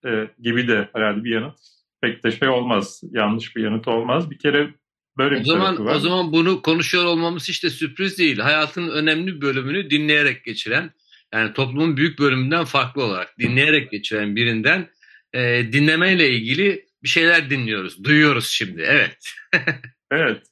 [0.06, 1.58] e, gibi de herhalde bir yanıt
[2.00, 3.02] pek de şey olmaz.
[3.10, 4.30] Yanlış bir yanıt olmaz.
[4.30, 4.74] Bir kere
[5.18, 5.94] böyle o bir zaman var.
[5.94, 8.38] O zaman bunu konuşuyor olmamız hiç de sürpriz değil.
[8.38, 10.90] Hayatın önemli bölümünü dinleyerek geçiren
[11.32, 14.88] yani toplumun büyük bölümünden farklı olarak dinleyerek geçiren birinden
[15.32, 18.04] e, dinlemeyle ilgili bir şeyler dinliyoruz.
[18.04, 18.82] Duyuyoruz şimdi.
[18.82, 19.34] Evet.
[20.10, 20.42] evet.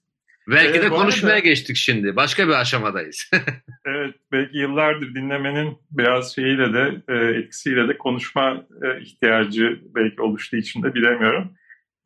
[0.49, 2.16] Belki evet, de konuşmaya arada, geçtik şimdi.
[2.16, 3.31] Başka bir aşamadayız.
[3.87, 4.14] evet.
[4.33, 10.83] Belki yıllardır dinlemenin biraz şeyiyle de e, etkisiyle de konuşma e, ihtiyacı belki oluştuğu için
[10.83, 11.53] de bilemiyorum.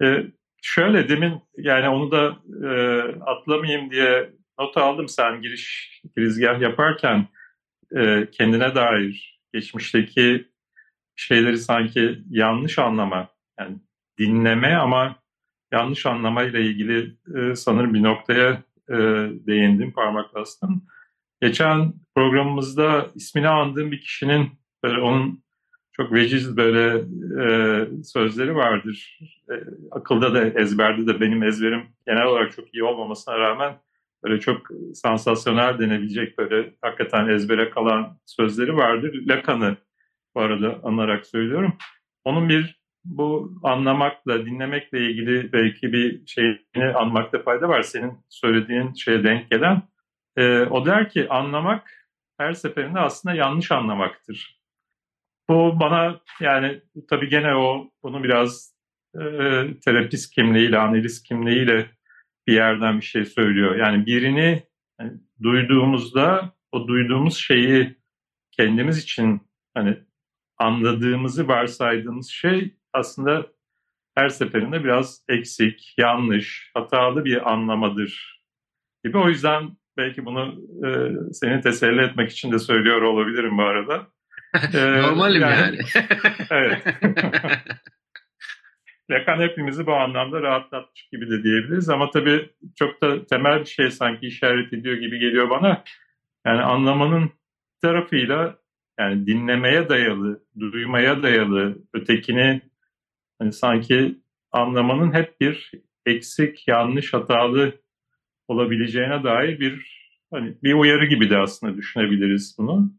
[0.03, 0.25] E,
[0.65, 2.37] şöyle demin yani onu da
[2.69, 7.29] e, atlamayayım diye not aldım sen giriş girizgah yaparken
[7.97, 10.49] e, kendine dair geçmişteki
[11.17, 13.29] şeyleri sanki yanlış anlama
[13.61, 13.79] yani
[14.19, 15.17] dinleme ama
[15.73, 18.95] yanlış anlamayla ilgili e, sanırım bir noktaya e,
[19.47, 20.87] değindim, parmak bastım.
[21.43, 24.51] Geçen programımızda ismini andığım bir kişinin
[24.85, 25.44] böyle onun
[25.97, 27.05] çok veciz böyle
[27.43, 29.19] e, sözleri vardır.
[29.51, 29.55] E,
[29.91, 33.79] akılda da ezberde de benim ezberim genel olarak çok iyi olmamasına rağmen
[34.25, 39.23] böyle çok sansasyonel denebilecek böyle hakikaten ezbere kalan sözleri vardır.
[39.29, 39.77] Lacan'ı
[40.35, 41.73] bu arada anarak söylüyorum.
[42.25, 47.83] Onun bir bu anlamakla, dinlemekle ilgili belki bir şeyini anmakta fayda var.
[47.83, 49.83] Senin söylediğin şeye denk gelen.
[50.37, 54.64] E, o der ki anlamak her seferinde aslında yanlış anlamaktır.
[55.49, 56.81] Bu bana yani
[57.11, 58.75] tabii gene o bunu biraz
[59.15, 59.21] e,
[59.85, 61.91] terapist kimliğiyle, analist kimliğiyle
[62.47, 63.77] bir yerden bir şey söylüyor.
[63.77, 64.63] Yani birini
[65.01, 67.97] yani duyduğumuzda o duyduğumuz şeyi
[68.51, 69.41] kendimiz için
[69.75, 69.99] hani
[70.59, 73.47] anladığımızı varsaydığımız şey aslında
[74.15, 78.43] her seferinde biraz eksik, yanlış, hatalı bir anlamadır
[79.05, 79.19] gibi.
[79.19, 80.89] O yüzden belki bunu e,
[81.33, 84.14] seni teselli etmek için de söylüyor olabilirim bu arada.
[84.75, 85.55] Ee, Normalim yani.
[85.57, 85.79] yani.
[86.51, 86.83] evet.
[89.11, 93.91] Lacan hepimizi bu anlamda rahatlatmış gibi de diyebiliriz ama tabii çok da temel bir şey
[93.91, 95.85] sanki işaret ediyor gibi geliyor bana.
[96.47, 97.31] Yani anlamanın
[97.83, 98.59] tarafıyla
[98.99, 102.61] yani dinlemeye dayalı, duymaya dayalı, ötekini
[103.39, 104.19] hani sanki
[104.53, 105.71] anlamanın hep bir
[106.07, 107.73] eksik, yanlış, hatalı
[108.49, 109.95] olabileceğine dair bir
[110.31, 112.93] hani bir uyarı gibi de aslında düşünebiliriz bunu.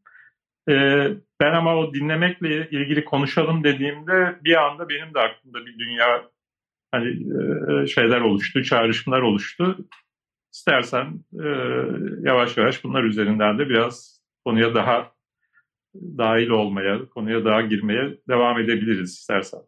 [0.69, 1.08] Ee,
[1.41, 6.32] ben ama o dinlemekle ilgili konuşalım dediğimde bir anda benim de aklımda bir dünya
[6.91, 9.78] hani e, şeyler oluştu, çağrışımlar oluştu.
[10.54, 11.47] İstersen e,
[12.23, 15.12] yavaş yavaş bunlar üzerinden de biraz konuya daha
[15.95, 19.60] dahil olmaya, konuya daha girmeye devam edebiliriz istersen.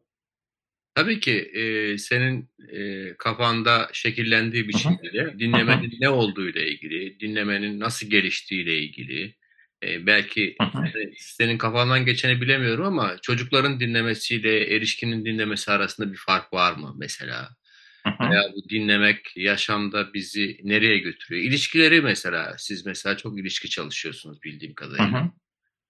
[0.95, 7.79] Tabii ki e, senin e, kafanda şekillendiği bir şekilde dinlemenin ne olduğu ile ilgili, dinlemenin
[7.79, 9.35] nasıl geliştiği ile ilgili,
[9.83, 10.55] e, belki
[11.17, 17.49] senin kafandan geçeni bilemiyorum ama çocukların dinlemesiyle erişkinin dinlemesi arasında bir fark var mı mesela?
[18.31, 21.45] Veya bu dinlemek yaşamda bizi nereye götürüyor?
[21.45, 25.31] İlişkileri mesela, siz mesela çok ilişki çalışıyorsunuz bildiğim kadarıyla.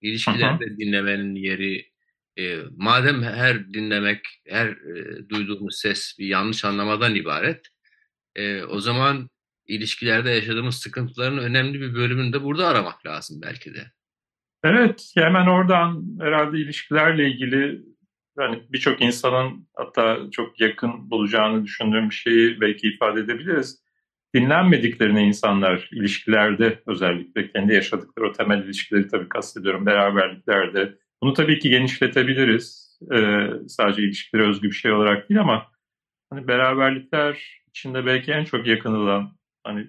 [0.01, 1.91] İlişkilerde dinlemenin yeri,
[2.39, 7.67] e, madem her dinlemek, her e, duyduğumuz ses bir yanlış anlamadan ibaret,
[8.35, 9.29] e, o zaman
[9.67, 13.91] ilişkilerde yaşadığımız sıkıntıların önemli bir bölümünü de burada aramak lazım belki de.
[14.63, 17.81] Evet, hemen oradan herhalde ilişkilerle ilgili
[18.39, 23.83] yani birçok insanın hatta çok yakın bulacağını düşündüğüm bir şeyi belki ifade edebiliriz.
[24.35, 30.95] Dinlenmediklerini insanlar ilişkilerde özellikle kendi yaşadıkları o temel ilişkileri tabii kastediyorum beraberliklerde.
[31.21, 32.87] Bunu tabii ki genişletebiliriz.
[33.13, 35.71] Ee, sadece ilişkilere özgü bir şey olarak değil ama
[36.29, 39.87] hani beraberlikler içinde belki en çok yakın olan hani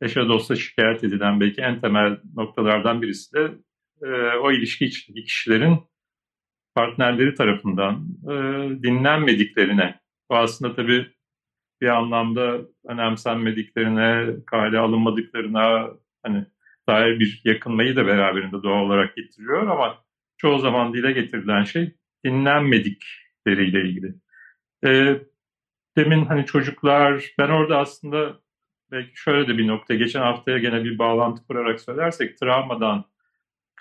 [0.00, 3.54] eşe dosta şikayet edilen belki en temel noktalardan birisi de
[4.02, 5.78] e, o ilişki içindeki kişilerin
[6.74, 8.32] partnerleri tarafından e,
[8.82, 10.00] dinlenmediklerine.
[10.30, 11.06] Bu aslında tabii
[11.80, 15.90] bir anlamda önemsenmediklerine, kale alınmadıklarına
[16.22, 16.46] hani
[16.88, 20.04] dair bir yakınmayı da beraberinde doğal olarak getiriyor ama
[20.36, 21.94] çoğu zaman dile getirilen şey
[22.24, 24.14] dinlenmedikleriyle ilgili.
[24.84, 25.20] E,
[25.96, 28.40] demin hani çocuklar, ben orada aslında
[28.92, 33.04] belki şöyle de bir nokta, geçen haftaya gene bir bağlantı kurarak söylersek travmadan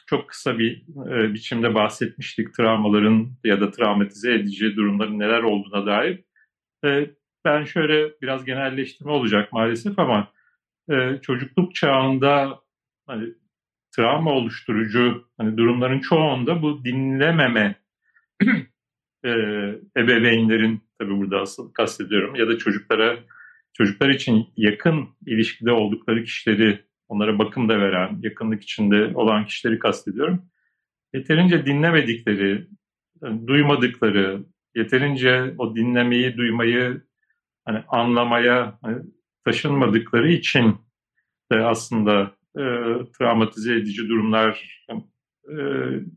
[0.08, 6.24] çok kısa bir e, biçimde bahsetmiştik travmaların ya da travmatize edici durumların neler olduğuna dair.
[6.86, 7.10] E,
[7.46, 10.32] ben şöyle biraz genelleştirme olacak maalesef ama
[10.90, 12.60] e, çocukluk çağında
[13.08, 13.34] hani
[13.96, 17.76] travma oluşturucu hani durumların çoğunda bu dinlememe
[19.26, 19.30] e,
[19.98, 23.18] ebeveynlerin tabii burada asıl kastediyorum ya da çocuklara
[23.78, 30.46] çocuklar için yakın ilişkide oldukları kişileri onlara bakım da veren, yakınlık içinde olan kişileri kastediyorum.
[31.14, 32.68] Yeterince dinlemedikleri,
[33.48, 34.44] duymadıkları,
[34.76, 37.02] yeterince o dinlemeyi, duymayı
[37.66, 38.98] hani anlamaya hani
[39.46, 40.76] taşınmadıkları için
[41.52, 42.64] de aslında e,
[43.18, 44.84] travmatize edici durumlar
[45.50, 45.56] e,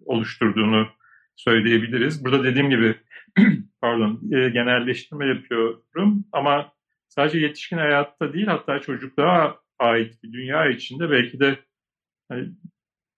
[0.04, 0.88] oluşturduğunu
[1.36, 2.24] söyleyebiliriz.
[2.24, 2.94] Burada dediğim gibi
[3.80, 6.72] pardon e, genelleştirme yapıyorum ama
[7.10, 11.58] sadece yetişkin hayatta değil hatta çocukluğa ait bir dünya içinde belki de
[12.28, 12.48] hani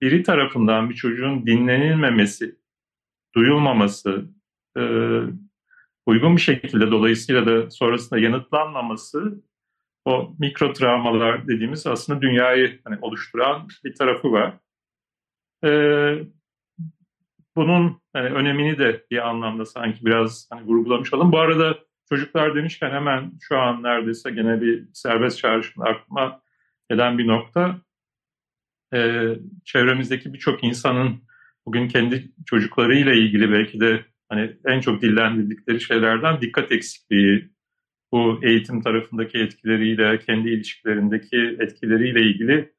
[0.03, 2.57] biri tarafından bir çocuğun dinlenilmemesi,
[3.35, 4.25] duyulmaması,
[4.79, 4.83] e,
[6.07, 9.43] uygun bir şekilde dolayısıyla da sonrasında yanıtlanmaması
[10.05, 14.59] o mikro travmalar dediğimiz aslında dünyayı hani oluşturan bir tarafı var.
[15.65, 16.19] Ee,
[17.57, 21.33] bunun hani önemini de bir anlamda sanki biraz hani vurgulamış olalım.
[21.33, 21.79] Bu arada
[22.12, 26.40] çocuklar demişken hemen şu an neredeyse gene bir serbest çağrışımda aklıma
[26.90, 27.81] gelen bir nokta.
[28.94, 29.29] E,
[29.64, 31.22] çevremizdeki birçok insanın
[31.66, 37.51] bugün kendi çocuklarıyla ilgili belki de hani en çok dillendirdikleri şeylerden dikkat eksikliği,
[38.12, 42.72] bu eğitim tarafındaki etkileriyle, kendi ilişkilerindeki etkileriyle ilgili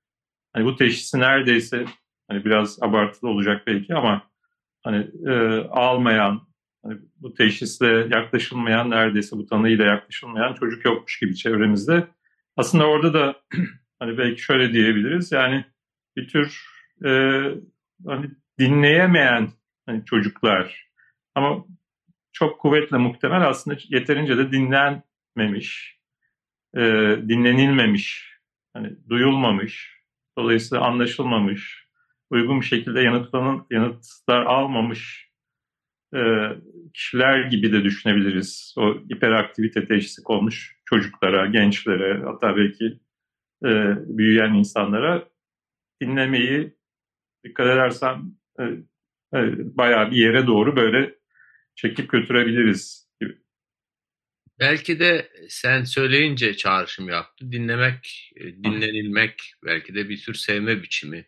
[0.54, 1.86] hani bu teşhisi neredeyse
[2.28, 4.30] hani biraz abartılı olacak belki ama
[4.84, 5.34] hani e,
[5.70, 6.48] almayan,
[6.84, 12.08] hani bu teşhisle yaklaşılmayan, neredeyse bu tanıyla yaklaşılmayan çocuk yokmuş gibi çevremizde.
[12.58, 13.36] Aslında orada da
[14.00, 15.66] hani belki şöyle diyebiliriz yani
[16.16, 16.66] bir tür
[17.06, 17.10] e,
[18.06, 19.50] hani dinleyemeyen
[19.86, 20.90] hani çocuklar
[21.36, 21.66] ama
[22.32, 26.00] çok kuvvetle muhtemel aslında yeterince de dinlenmemiş,
[26.76, 26.82] e,
[27.28, 28.38] dinlenilmemiş,
[28.74, 30.00] hani duyulmamış,
[30.38, 31.88] dolayısıyla anlaşılmamış,
[32.30, 35.33] uygun bir şekilde yanıtlanan, yanıtlar almamış
[36.16, 36.22] e,
[36.94, 38.74] kişiler gibi de düşünebiliriz.
[38.78, 42.86] O hiperaktivite teşhisi konmuş çocuklara, gençlere, hatta belki
[43.66, 43.70] e,
[44.18, 45.30] büyüyen insanlara
[46.02, 46.78] dinlemeyi
[47.46, 48.64] dikkat edersen e,
[49.38, 49.40] e,
[49.78, 51.16] bayağı bir yere doğru böyle
[51.76, 53.38] çekip götürebiliriz gibi.
[54.60, 57.52] Belki de sen söyleyince çağrışım yaptı.
[57.52, 61.26] Dinlemek, e, dinlenilmek belki de bir tür sevme biçimi.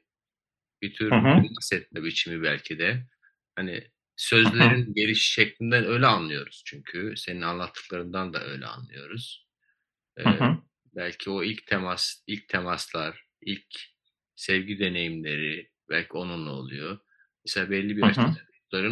[0.82, 3.08] Bir tür hissetme biçimi belki de.
[3.56, 3.84] Hani
[4.17, 7.13] sözlerin geliş şeklinden öyle anlıyoruz çünkü.
[7.17, 9.47] Senin anlattıklarından da öyle anlıyoruz.
[10.19, 10.23] Ee,
[10.95, 13.65] belki o ilk temas, ilk temaslar, ilk
[14.36, 16.99] sevgi deneyimleri belki onunla oluyor.
[17.45, 18.36] Mesela belli bir yaşta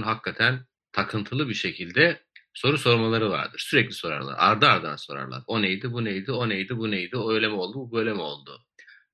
[0.04, 3.60] hakikaten takıntılı bir şekilde soru sormaları vardır.
[3.60, 4.36] Sürekli sorarlar.
[4.38, 5.44] Ardı ardına sorarlar.
[5.48, 8.22] O neydi, bu neydi, o neydi, bu neydi, o öyle mi oldu, bu böyle mi
[8.22, 8.66] oldu?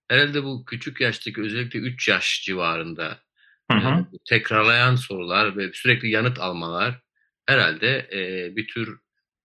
[0.08, 3.20] Herhalde bu küçük yaştaki özellikle 3 yaş civarında
[3.72, 4.06] hı hı.
[4.30, 7.00] Tekrarlayan sorular ve sürekli yanıt almalar
[7.46, 9.00] herhalde e, bir tür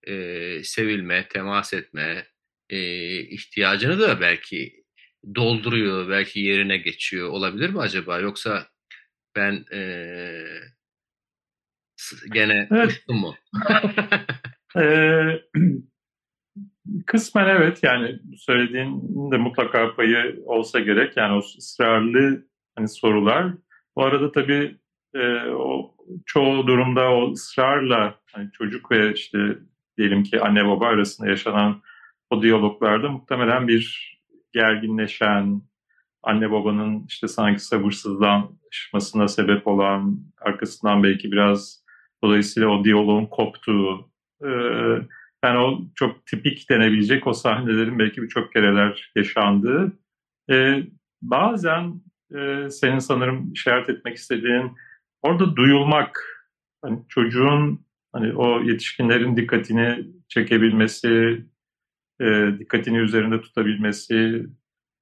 [0.06, 2.26] e, sevilme, temas etme
[2.70, 2.78] e,
[3.20, 4.84] ihtiyacını da belki
[5.34, 8.18] dolduruyor, belki yerine geçiyor olabilir mi acaba?
[8.18, 8.66] Yoksa
[9.36, 9.80] ben e,
[12.32, 12.86] gene evet.
[12.86, 13.34] uçtum mu?
[14.76, 15.42] ee,
[17.06, 19.00] kısmen evet yani söylediğin
[19.32, 21.16] de mutlaka payı olsa gerek.
[21.16, 23.54] Yani o ısrarlı hani sorular.
[23.96, 24.76] Bu arada tabii
[25.14, 25.94] e, o
[26.26, 29.38] çoğu durumda o ısrarla hani çocuk ve işte
[29.98, 31.82] diyelim ki anne baba arasında yaşanan
[32.30, 34.14] o diyaloglarda muhtemelen bir
[34.52, 35.62] gerginleşen,
[36.22, 41.84] anne babanın işte sanki sabırsızlanmasına sebep olan, arkasından belki biraz
[42.24, 44.10] dolayısıyla o diyaloğun koptuğu,
[44.44, 44.48] e,
[45.44, 49.92] yani o çok tipik denebilecek o sahnelerin belki birçok kereler yaşandığı.
[50.50, 50.82] E,
[51.22, 54.72] bazen e, senin sanırım işaret etmek istediğin
[55.22, 56.20] orada duyulmak,
[56.82, 61.44] hani çocuğun hani o yetişkinlerin dikkatini çekebilmesi,
[62.20, 64.46] e, dikkatini üzerinde tutabilmesi,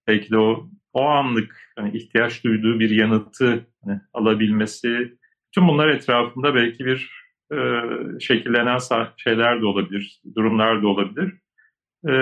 [0.06, 5.18] belki de o o anlık hani ihtiyaç duyduğu bir yanıtı hani, alabilmesi,
[5.54, 7.58] tüm bunlar etrafında belki bir e,
[8.20, 8.78] şekillenen
[9.16, 11.35] şeyler de olabilir, durumlar da olabilir.
[12.08, 12.12] E,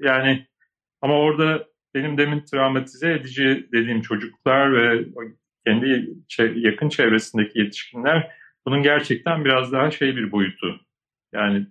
[0.00, 0.46] yani
[1.02, 1.66] ama orada
[1.96, 5.04] benim demin travmatize edici dediğim çocuklar ve
[5.66, 6.10] kendi
[6.54, 8.32] yakın çevresindeki yetişkinler
[8.66, 10.80] bunun gerçekten biraz daha şey bir boyutu.
[11.32, 11.66] Yani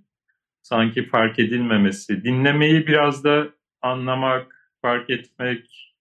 [0.62, 3.48] sanki fark edilmemesi, dinlemeyi biraz da
[3.82, 5.96] anlamak, fark etmek,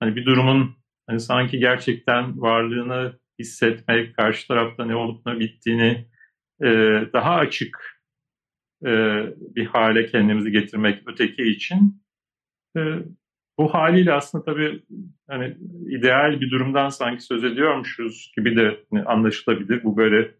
[0.00, 6.06] hani bir durumun hani sanki gerçekten varlığını hissetmek, karşı tarafta ne olup ne bittiğini
[6.62, 6.68] e,
[7.12, 8.00] daha açık
[8.86, 8.90] e,
[9.54, 12.02] bir hale kendimizi getirmek öteki için
[12.76, 12.80] e,
[13.58, 14.82] bu haliyle aslında tabii
[15.28, 15.56] hani
[15.88, 19.84] ideal bir durumdan sanki söz ediyormuşuz gibi de hani anlaşılabilir.
[19.84, 20.34] Bu böyle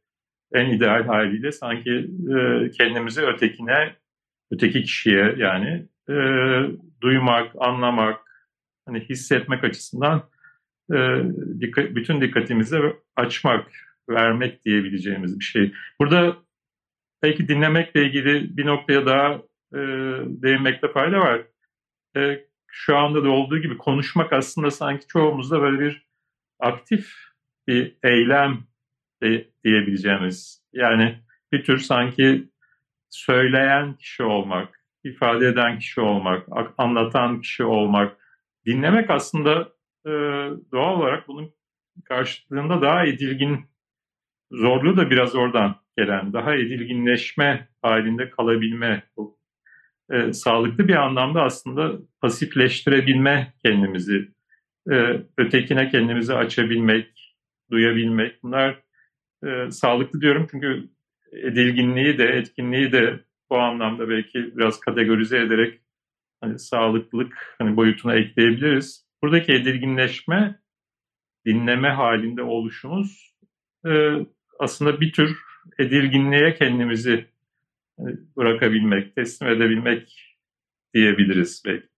[0.53, 3.95] en ideal haliyle sanki e, kendimizi ötekine,
[4.51, 6.15] öteki kişiye yani e,
[7.01, 8.21] duymak, anlamak,
[8.87, 10.23] hani hissetmek açısından
[10.93, 10.97] e,
[11.61, 12.79] dikkat, bütün dikkatimizi
[13.17, 13.71] açmak,
[14.09, 15.73] vermek diyebileceğimiz bir şey.
[16.01, 16.37] Burada
[17.23, 19.33] belki dinlemekle ilgili bir noktaya daha
[19.75, 19.79] e,
[20.27, 21.43] değinmekte fayda var.
[22.17, 26.07] E, şu anda da olduğu gibi konuşmak aslında sanki çoğumuzda böyle bir
[26.61, 27.15] aktif
[27.67, 28.59] bir eylem
[29.23, 30.63] de, diyebileceğimiz.
[30.73, 31.19] Yani
[31.53, 32.49] bir tür sanki
[33.11, 36.47] söyleyen kişi olmak, ifade eden kişi olmak,
[36.79, 38.17] anlatan kişi olmak,
[38.67, 39.73] dinlemek aslında
[40.07, 40.11] e,
[40.73, 41.55] doğal olarak bunun
[42.05, 43.67] karşılığında daha edilgin,
[44.51, 49.38] zorluğu da biraz oradan gelen, daha edilginleşme halinde kalabilme, bu,
[50.13, 54.29] e, sağlıklı bir anlamda aslında pasifleştirebilme kendimizi,
[54.91, 57.37] e, ötekine kendimizi açabilmek,
[57.71, 58.83] duyabilmek bunlar
[59.47, 60.89] e, sağlıklı diyorum çünkü
[61.33, 65.81] edilginliği de etkinliği de bu anlamda belki biraz kategorize ederek
[66.41, 69.09] hani sağlıklılık hani boyutuna ekleyebiliriz.
[69.23, 70.61] Buradaki edilginleşme
[71.47, 73.35] dinleme halinde oluşumuz
[73.87, 74.13] e,
[74.59, 75.39] aslında bir tür
[75.79, 77.27] edilginliğe kendimizi
[78.37, 80.37] bırakabilmek, teslim edebilmek
[80.95, 81.89] diyebiliriz belki.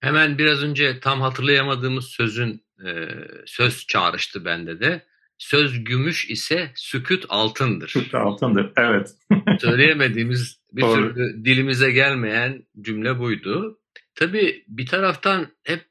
[0.00, 3.08] Hemen biraz önce tam hatırlayamadığımız sözün e,
[3.46, 5.06] söz çağrıştı bende de.
[5.38, 7.88] Söz gümüş ise sükut altındır.
[7.88, 9.10] Sükut altındır, evet.
[9.60, 11.14] Söyleyemediğimiz bir Doğru.
[11.14, 13.80] türlü dilimize gelmeyen cümle buydu.
[14.14, 15.84] Tabii bir taraftan hep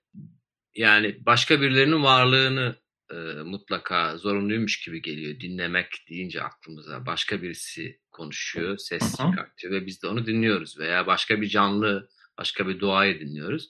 [0.76, 2.76] yani başka birilerinin varlığını
[3.12, 5.40] e, mutlaka zorunluymuş gibi geliyor.
[5.40, 11.42] Dinlemek deyince aklımıza başka birisi konuşuyor, ses çıkartıyor ve biz de onu dinliyoruz veya başka
[11.42, 13.70] bir canlı, başka bir doğayı dinliyoruz.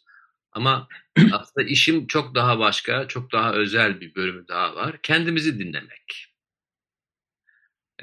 [0.51, 0.87] Ama
[1.31, 4.99] aslında işim çok daha başka, çok daha özel bir bölümü daha var.
[5.03, 6.27] Kendimizi dinlemek.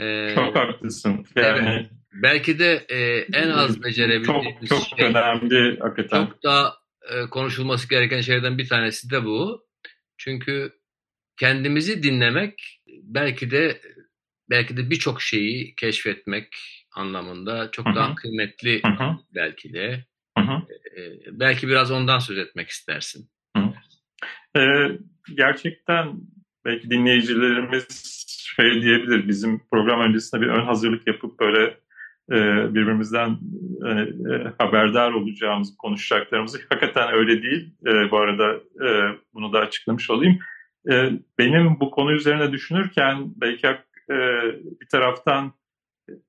[0.00, 1.26] Ee, çok haklısın.
[1.36, 1.90] Yani evet.
[2.12, 2.98] belki de e,
[3.32, 6.26] en az becerebildiğimiz çok, çok şey, önemli hakikaten.
[6.26, 6.74] Çok daha
[7.10, 9.68] e, konuşulması gereken şeylerden bir tanesi de bu.
[10.18, 10.77] Çünkü
[11.40, 13.80] kendimizi dinlemek belki de
[14.50, 16.48] belki de birçok şeyi keşfetmek
[16.96, 17.94] anlamında çok Hı-hı.
[17.94, 19.16] daha kıymetli Hı-hı.
[19.34, 20.04] belki de.
[20.38, 20.62] Hı-hı.
[20.96, 23.30] Ee, belki biraz ondan söz etmek istersin.
[24.56, 24.88] Ee,
[25.36, 26.12] gerçekten
[26.64, 27.86] belki dinleyicilerimiz
[28.56, 31.64] şey diyebilir bizim program öncesinde bir ön hazırlık yapıp böyle
[32.32, 32.36] e,
[32.74, 33.38] birbirimizden
[33.82, 37.74] hani, e, haberdar olacağımız konuşacaklarımızı hakikaten öyle değil.
[37.86, 40.38] E, bu arada e, bunu da açıklamış olayım.
[40.88, 44.16] E, benim bu konu üzerine düşünürken belki e,
[44.80, 45.52] bir taraftan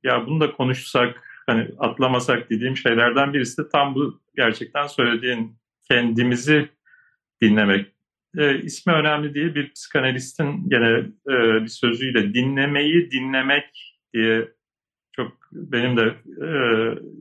[0.03, 5.55] ya bunu da konuşsak hani atlamasak dediğim şeylerden birisi de tam bu gerçekten söylediğin
[5.91, 6.69] kendimizi
[7.41, 7.93] dinlemek.
[8.37, 10.89] E, ismi önemli değil bir psikanalistin gene
[11.29, 14.47] e, bir sözüyle dinlemeyi dinlemek diye
[15.11, 16.49] çok benim de e,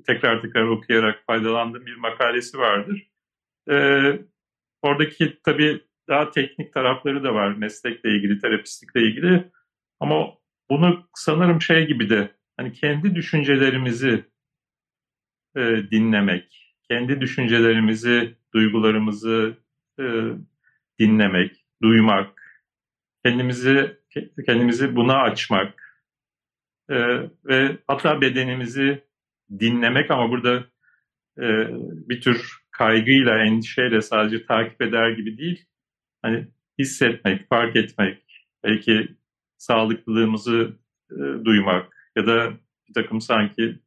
[0.06, 3.08] tekrar tekrar okuyarak faydalandığım bir makalesi vardır.
[3.70, 3.74] E,
[4.82, 9.50] oradaki tabii daha teknik tarafları da var meslekle ilgili, terapistlikle ilgili.
[10.00, 10.34] Ama
[10.70, 14.24] bunu sanırım şey gibi de hani kendi düşüncelerimizi
[15.56, 19.56] e, dinlemek, kendi düşüncelerimizi, duygularımızı
[20.00, 20.04] e,
[20.98, 22.42] dinlemek, duymak,
[23.24, 23.98] kendimizi
[24.46, 26.00] kendimizi buna açmak
[26.90, 26.96] e,
[27.44, 29.04] ve hatta bedenimizi
[29.58, 30.64] dinlemek ama burada
[31.38, 31.68] e,
[32.08, 35.66] bir tür kaygıyla, endişeyle sadece takip eder gibi değil,
[36.22, 36.48] hani
[36.78, 38.22] hissetmek, fark etmek,
[38.64, 39.08] belki
[39.56, 40.76] sağlıklılığımızı
[41.10, 42.52] e, duymak ya da
[42.88, 43.78] bir takım sanki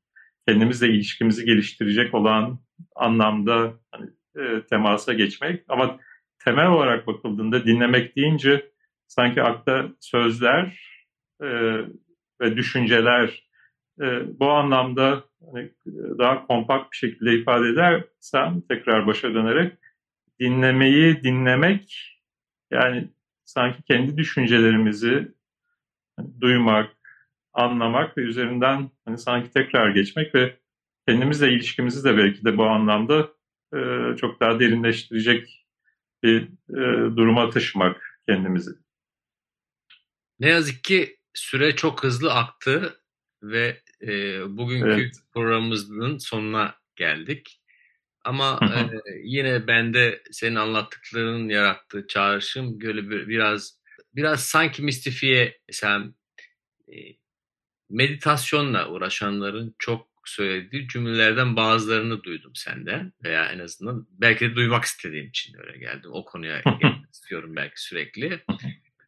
[0.47, 2.59] kendimizle ilişkimizi geliştirecek olan
[2.95, 5.63] anlamda hani, e, temasa geçmek.
[5.67, 5.99] Ama
[6.45, 8.71] temel olarak bakıldığında dinlemek deyince
[9.07, 10.91] sanki akla sözler
[11.41, 11.47] e,
[12.41, 13.43] ve düşünceler
[14.01, 14.05] e,
[14.39, 15.23] bu anlamda
[15.53, 15.71] hani,
[16.19, 19.73] daha kompakt bir şekilde ifade edersem tekrar başa dönerek
[20.39, 22.17] dinlemeyi dinlemek
[22.71, 23.09] yani
[23.45, 25.31] sanki kendi düşüncelerimizi
[26.41, 26.95] duymak,
[27.53, 30.57] anlamak ve üzerinden hani sanki tekrar geçmek ve
[31.07, 33.29] kendimizle ilişkimizi de belki de bu anlamda
[33.73, 33.79] e,
[34.17, 35.67] çok daha derinleştirecek
[36.23, 38.71] bir e, duruma taşımak kendimizi.
[40.39, 43.01] Ne yazık ki süre çok hızlı aktı
[43.43, 45.15] ve e, bugünkü evet.
[45.33, 47.60] programımızın sonuna geldik.
[48.23, 53.81] Ama e, yine bende senin anlattıklarının yarattığı çağrışım böyle bir, biraz
[54.15, 56.15] biraz sanki mistifiye sen
[56.87, 56.95] e,
[57.89, 65.27] meditasyonla uğraşanların çok söylediği cümlelerden bazılarını duydum senden veya en azından belki de duymak istediğim
[65.27, 66.11] için öyle geldim.
[66.13, 66.61] O konuya
[67.13, 68.43] istiyorum belki sürekli.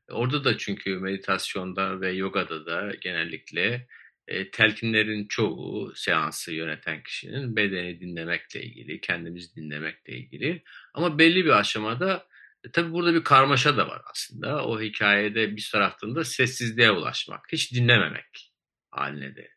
[0.09, 3.87] Orada da çünkü meditasyonda ve yogada da genellikle
[4.27, 10.63] e, telkinlerin çoğu seansı yöneten kişinin bedeni dinlemekle ilgili, kendimizi dinlemekle ilgili.
[10.93, 12.27] Ama belli bir aşamada
[12.63, 14.65] e, tabii burada bir karmaşa da var aslında.
[14.65, 18.53] O hikayede bir taraftan da sessizliğe ulaşmak, hiç dinlememek
[18.91, 19.49] haline de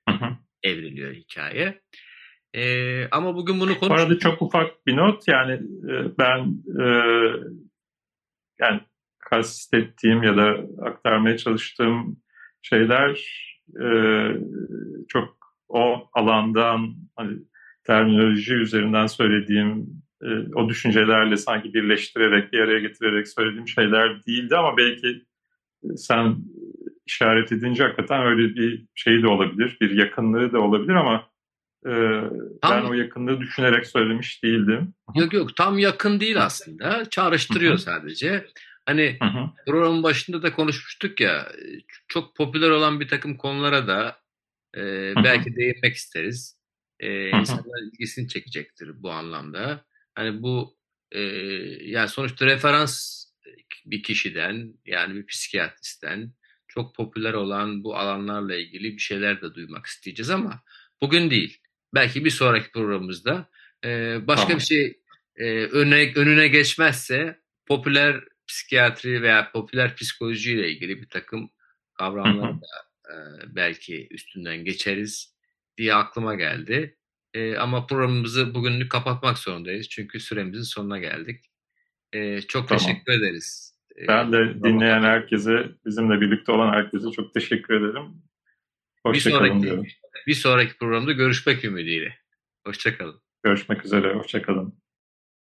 [0.62, 1.80] evriliyor hikaye.
[2.54, 3.90] E, ama bugün bunu konuştuk.
[3.90, 5.52] Bu arada çok ufak bir not yani
[5.90, 6.84] e, ben e,
[8.60, 8.80] yani
[9.18, 12.22] kastettiğim ya da aktarmaya çalıştığım
[12.62, 13.20] şeyler
[13.82, 13.88] e,
[15.08, 15.36] çok
[15.68, 17.38] o alandan hani,
[17.84, 19.86] terminoloji üzerinden söylediğim
[20.22, 25.22] e, o düşüncelerle sanki birleştirerek bir araya getirerek söylediğim şeyler değildi ama belki
[25.96, 26.36] sen
[27.06, 31.28] işaret edince hakikaten öyle bir şey de olabilir, bir yakınlığı da olabilir ama
[31.86, 31.92] e,
[32.62, 34.94] ben o yakınlığı düşünerek söylemiş değildim.
[35.14, 37.04] Yok yok tam yakın değil aslında.
[37.10, 38.46] Çağrıştırıyor sadece.
[38.86, 39.50] Hani hı hı.
[39.66, 41.52] programın başında da konuşmuştuk ya
[42.08, 44.20] çok popüler olan bir takım konulara da
[44.76, 44.82] e,
[45.24, 45.56] belki hı hı.
[45.56, 46.56] değinmek isteriz.
[47.00, 49.84] E, insanlar ilgisini çekecektir bu anlamda.
[50.14, 50.76] Hani bu
[51.12, 51.20] e,
[51.82, 53.24] yani sonuçta referans
[53.86, 56.32] bir kişiden yani bir psikiyatristten
[56.68, 60.62] çok popüler olan bu alanlarla ilgili bir şeyler de duymak isteyeceğiz ama
[61.00, 61.58] bugün değil.
[61.94, 63.48] Belki bir sonraki programımızda
[63.84, 64.58] e, başka tamam.
[64.58, 65.00] bir şey
[65.36, 71.50] e, önüne, önüne geçmezse popüler psikiyatri veya popüler psikoloji ile ilgili bir takım
[71.94, 73.14] kavramları da e,
[73.46, 75.36] belki üstünden geçeriz
[75.76, 76.96] diye aklıma geldi.
[77.34, 81.44] E, ama programımızı bugünlük kapatmak zorundayız çünkü süremizin sonuna geldik.
[82.12, 82.84] E, çok tamam.
[82.84, 83.76] teşekkür ederiz.
[84.08, 88.22] Ben de dinleyen herkese, bizimle birlikte olan herkese çok teşekkür ederim.
[89.02, 89.86] Hoşçakalın diyorum.
[90.26, 92.18] Bir sonraki programda görüşmek ümidiyle.
[92.66, 93.20] Hoşçakalın.
[93.42, 94.75] Görüşmek üzere, hoşçakalın.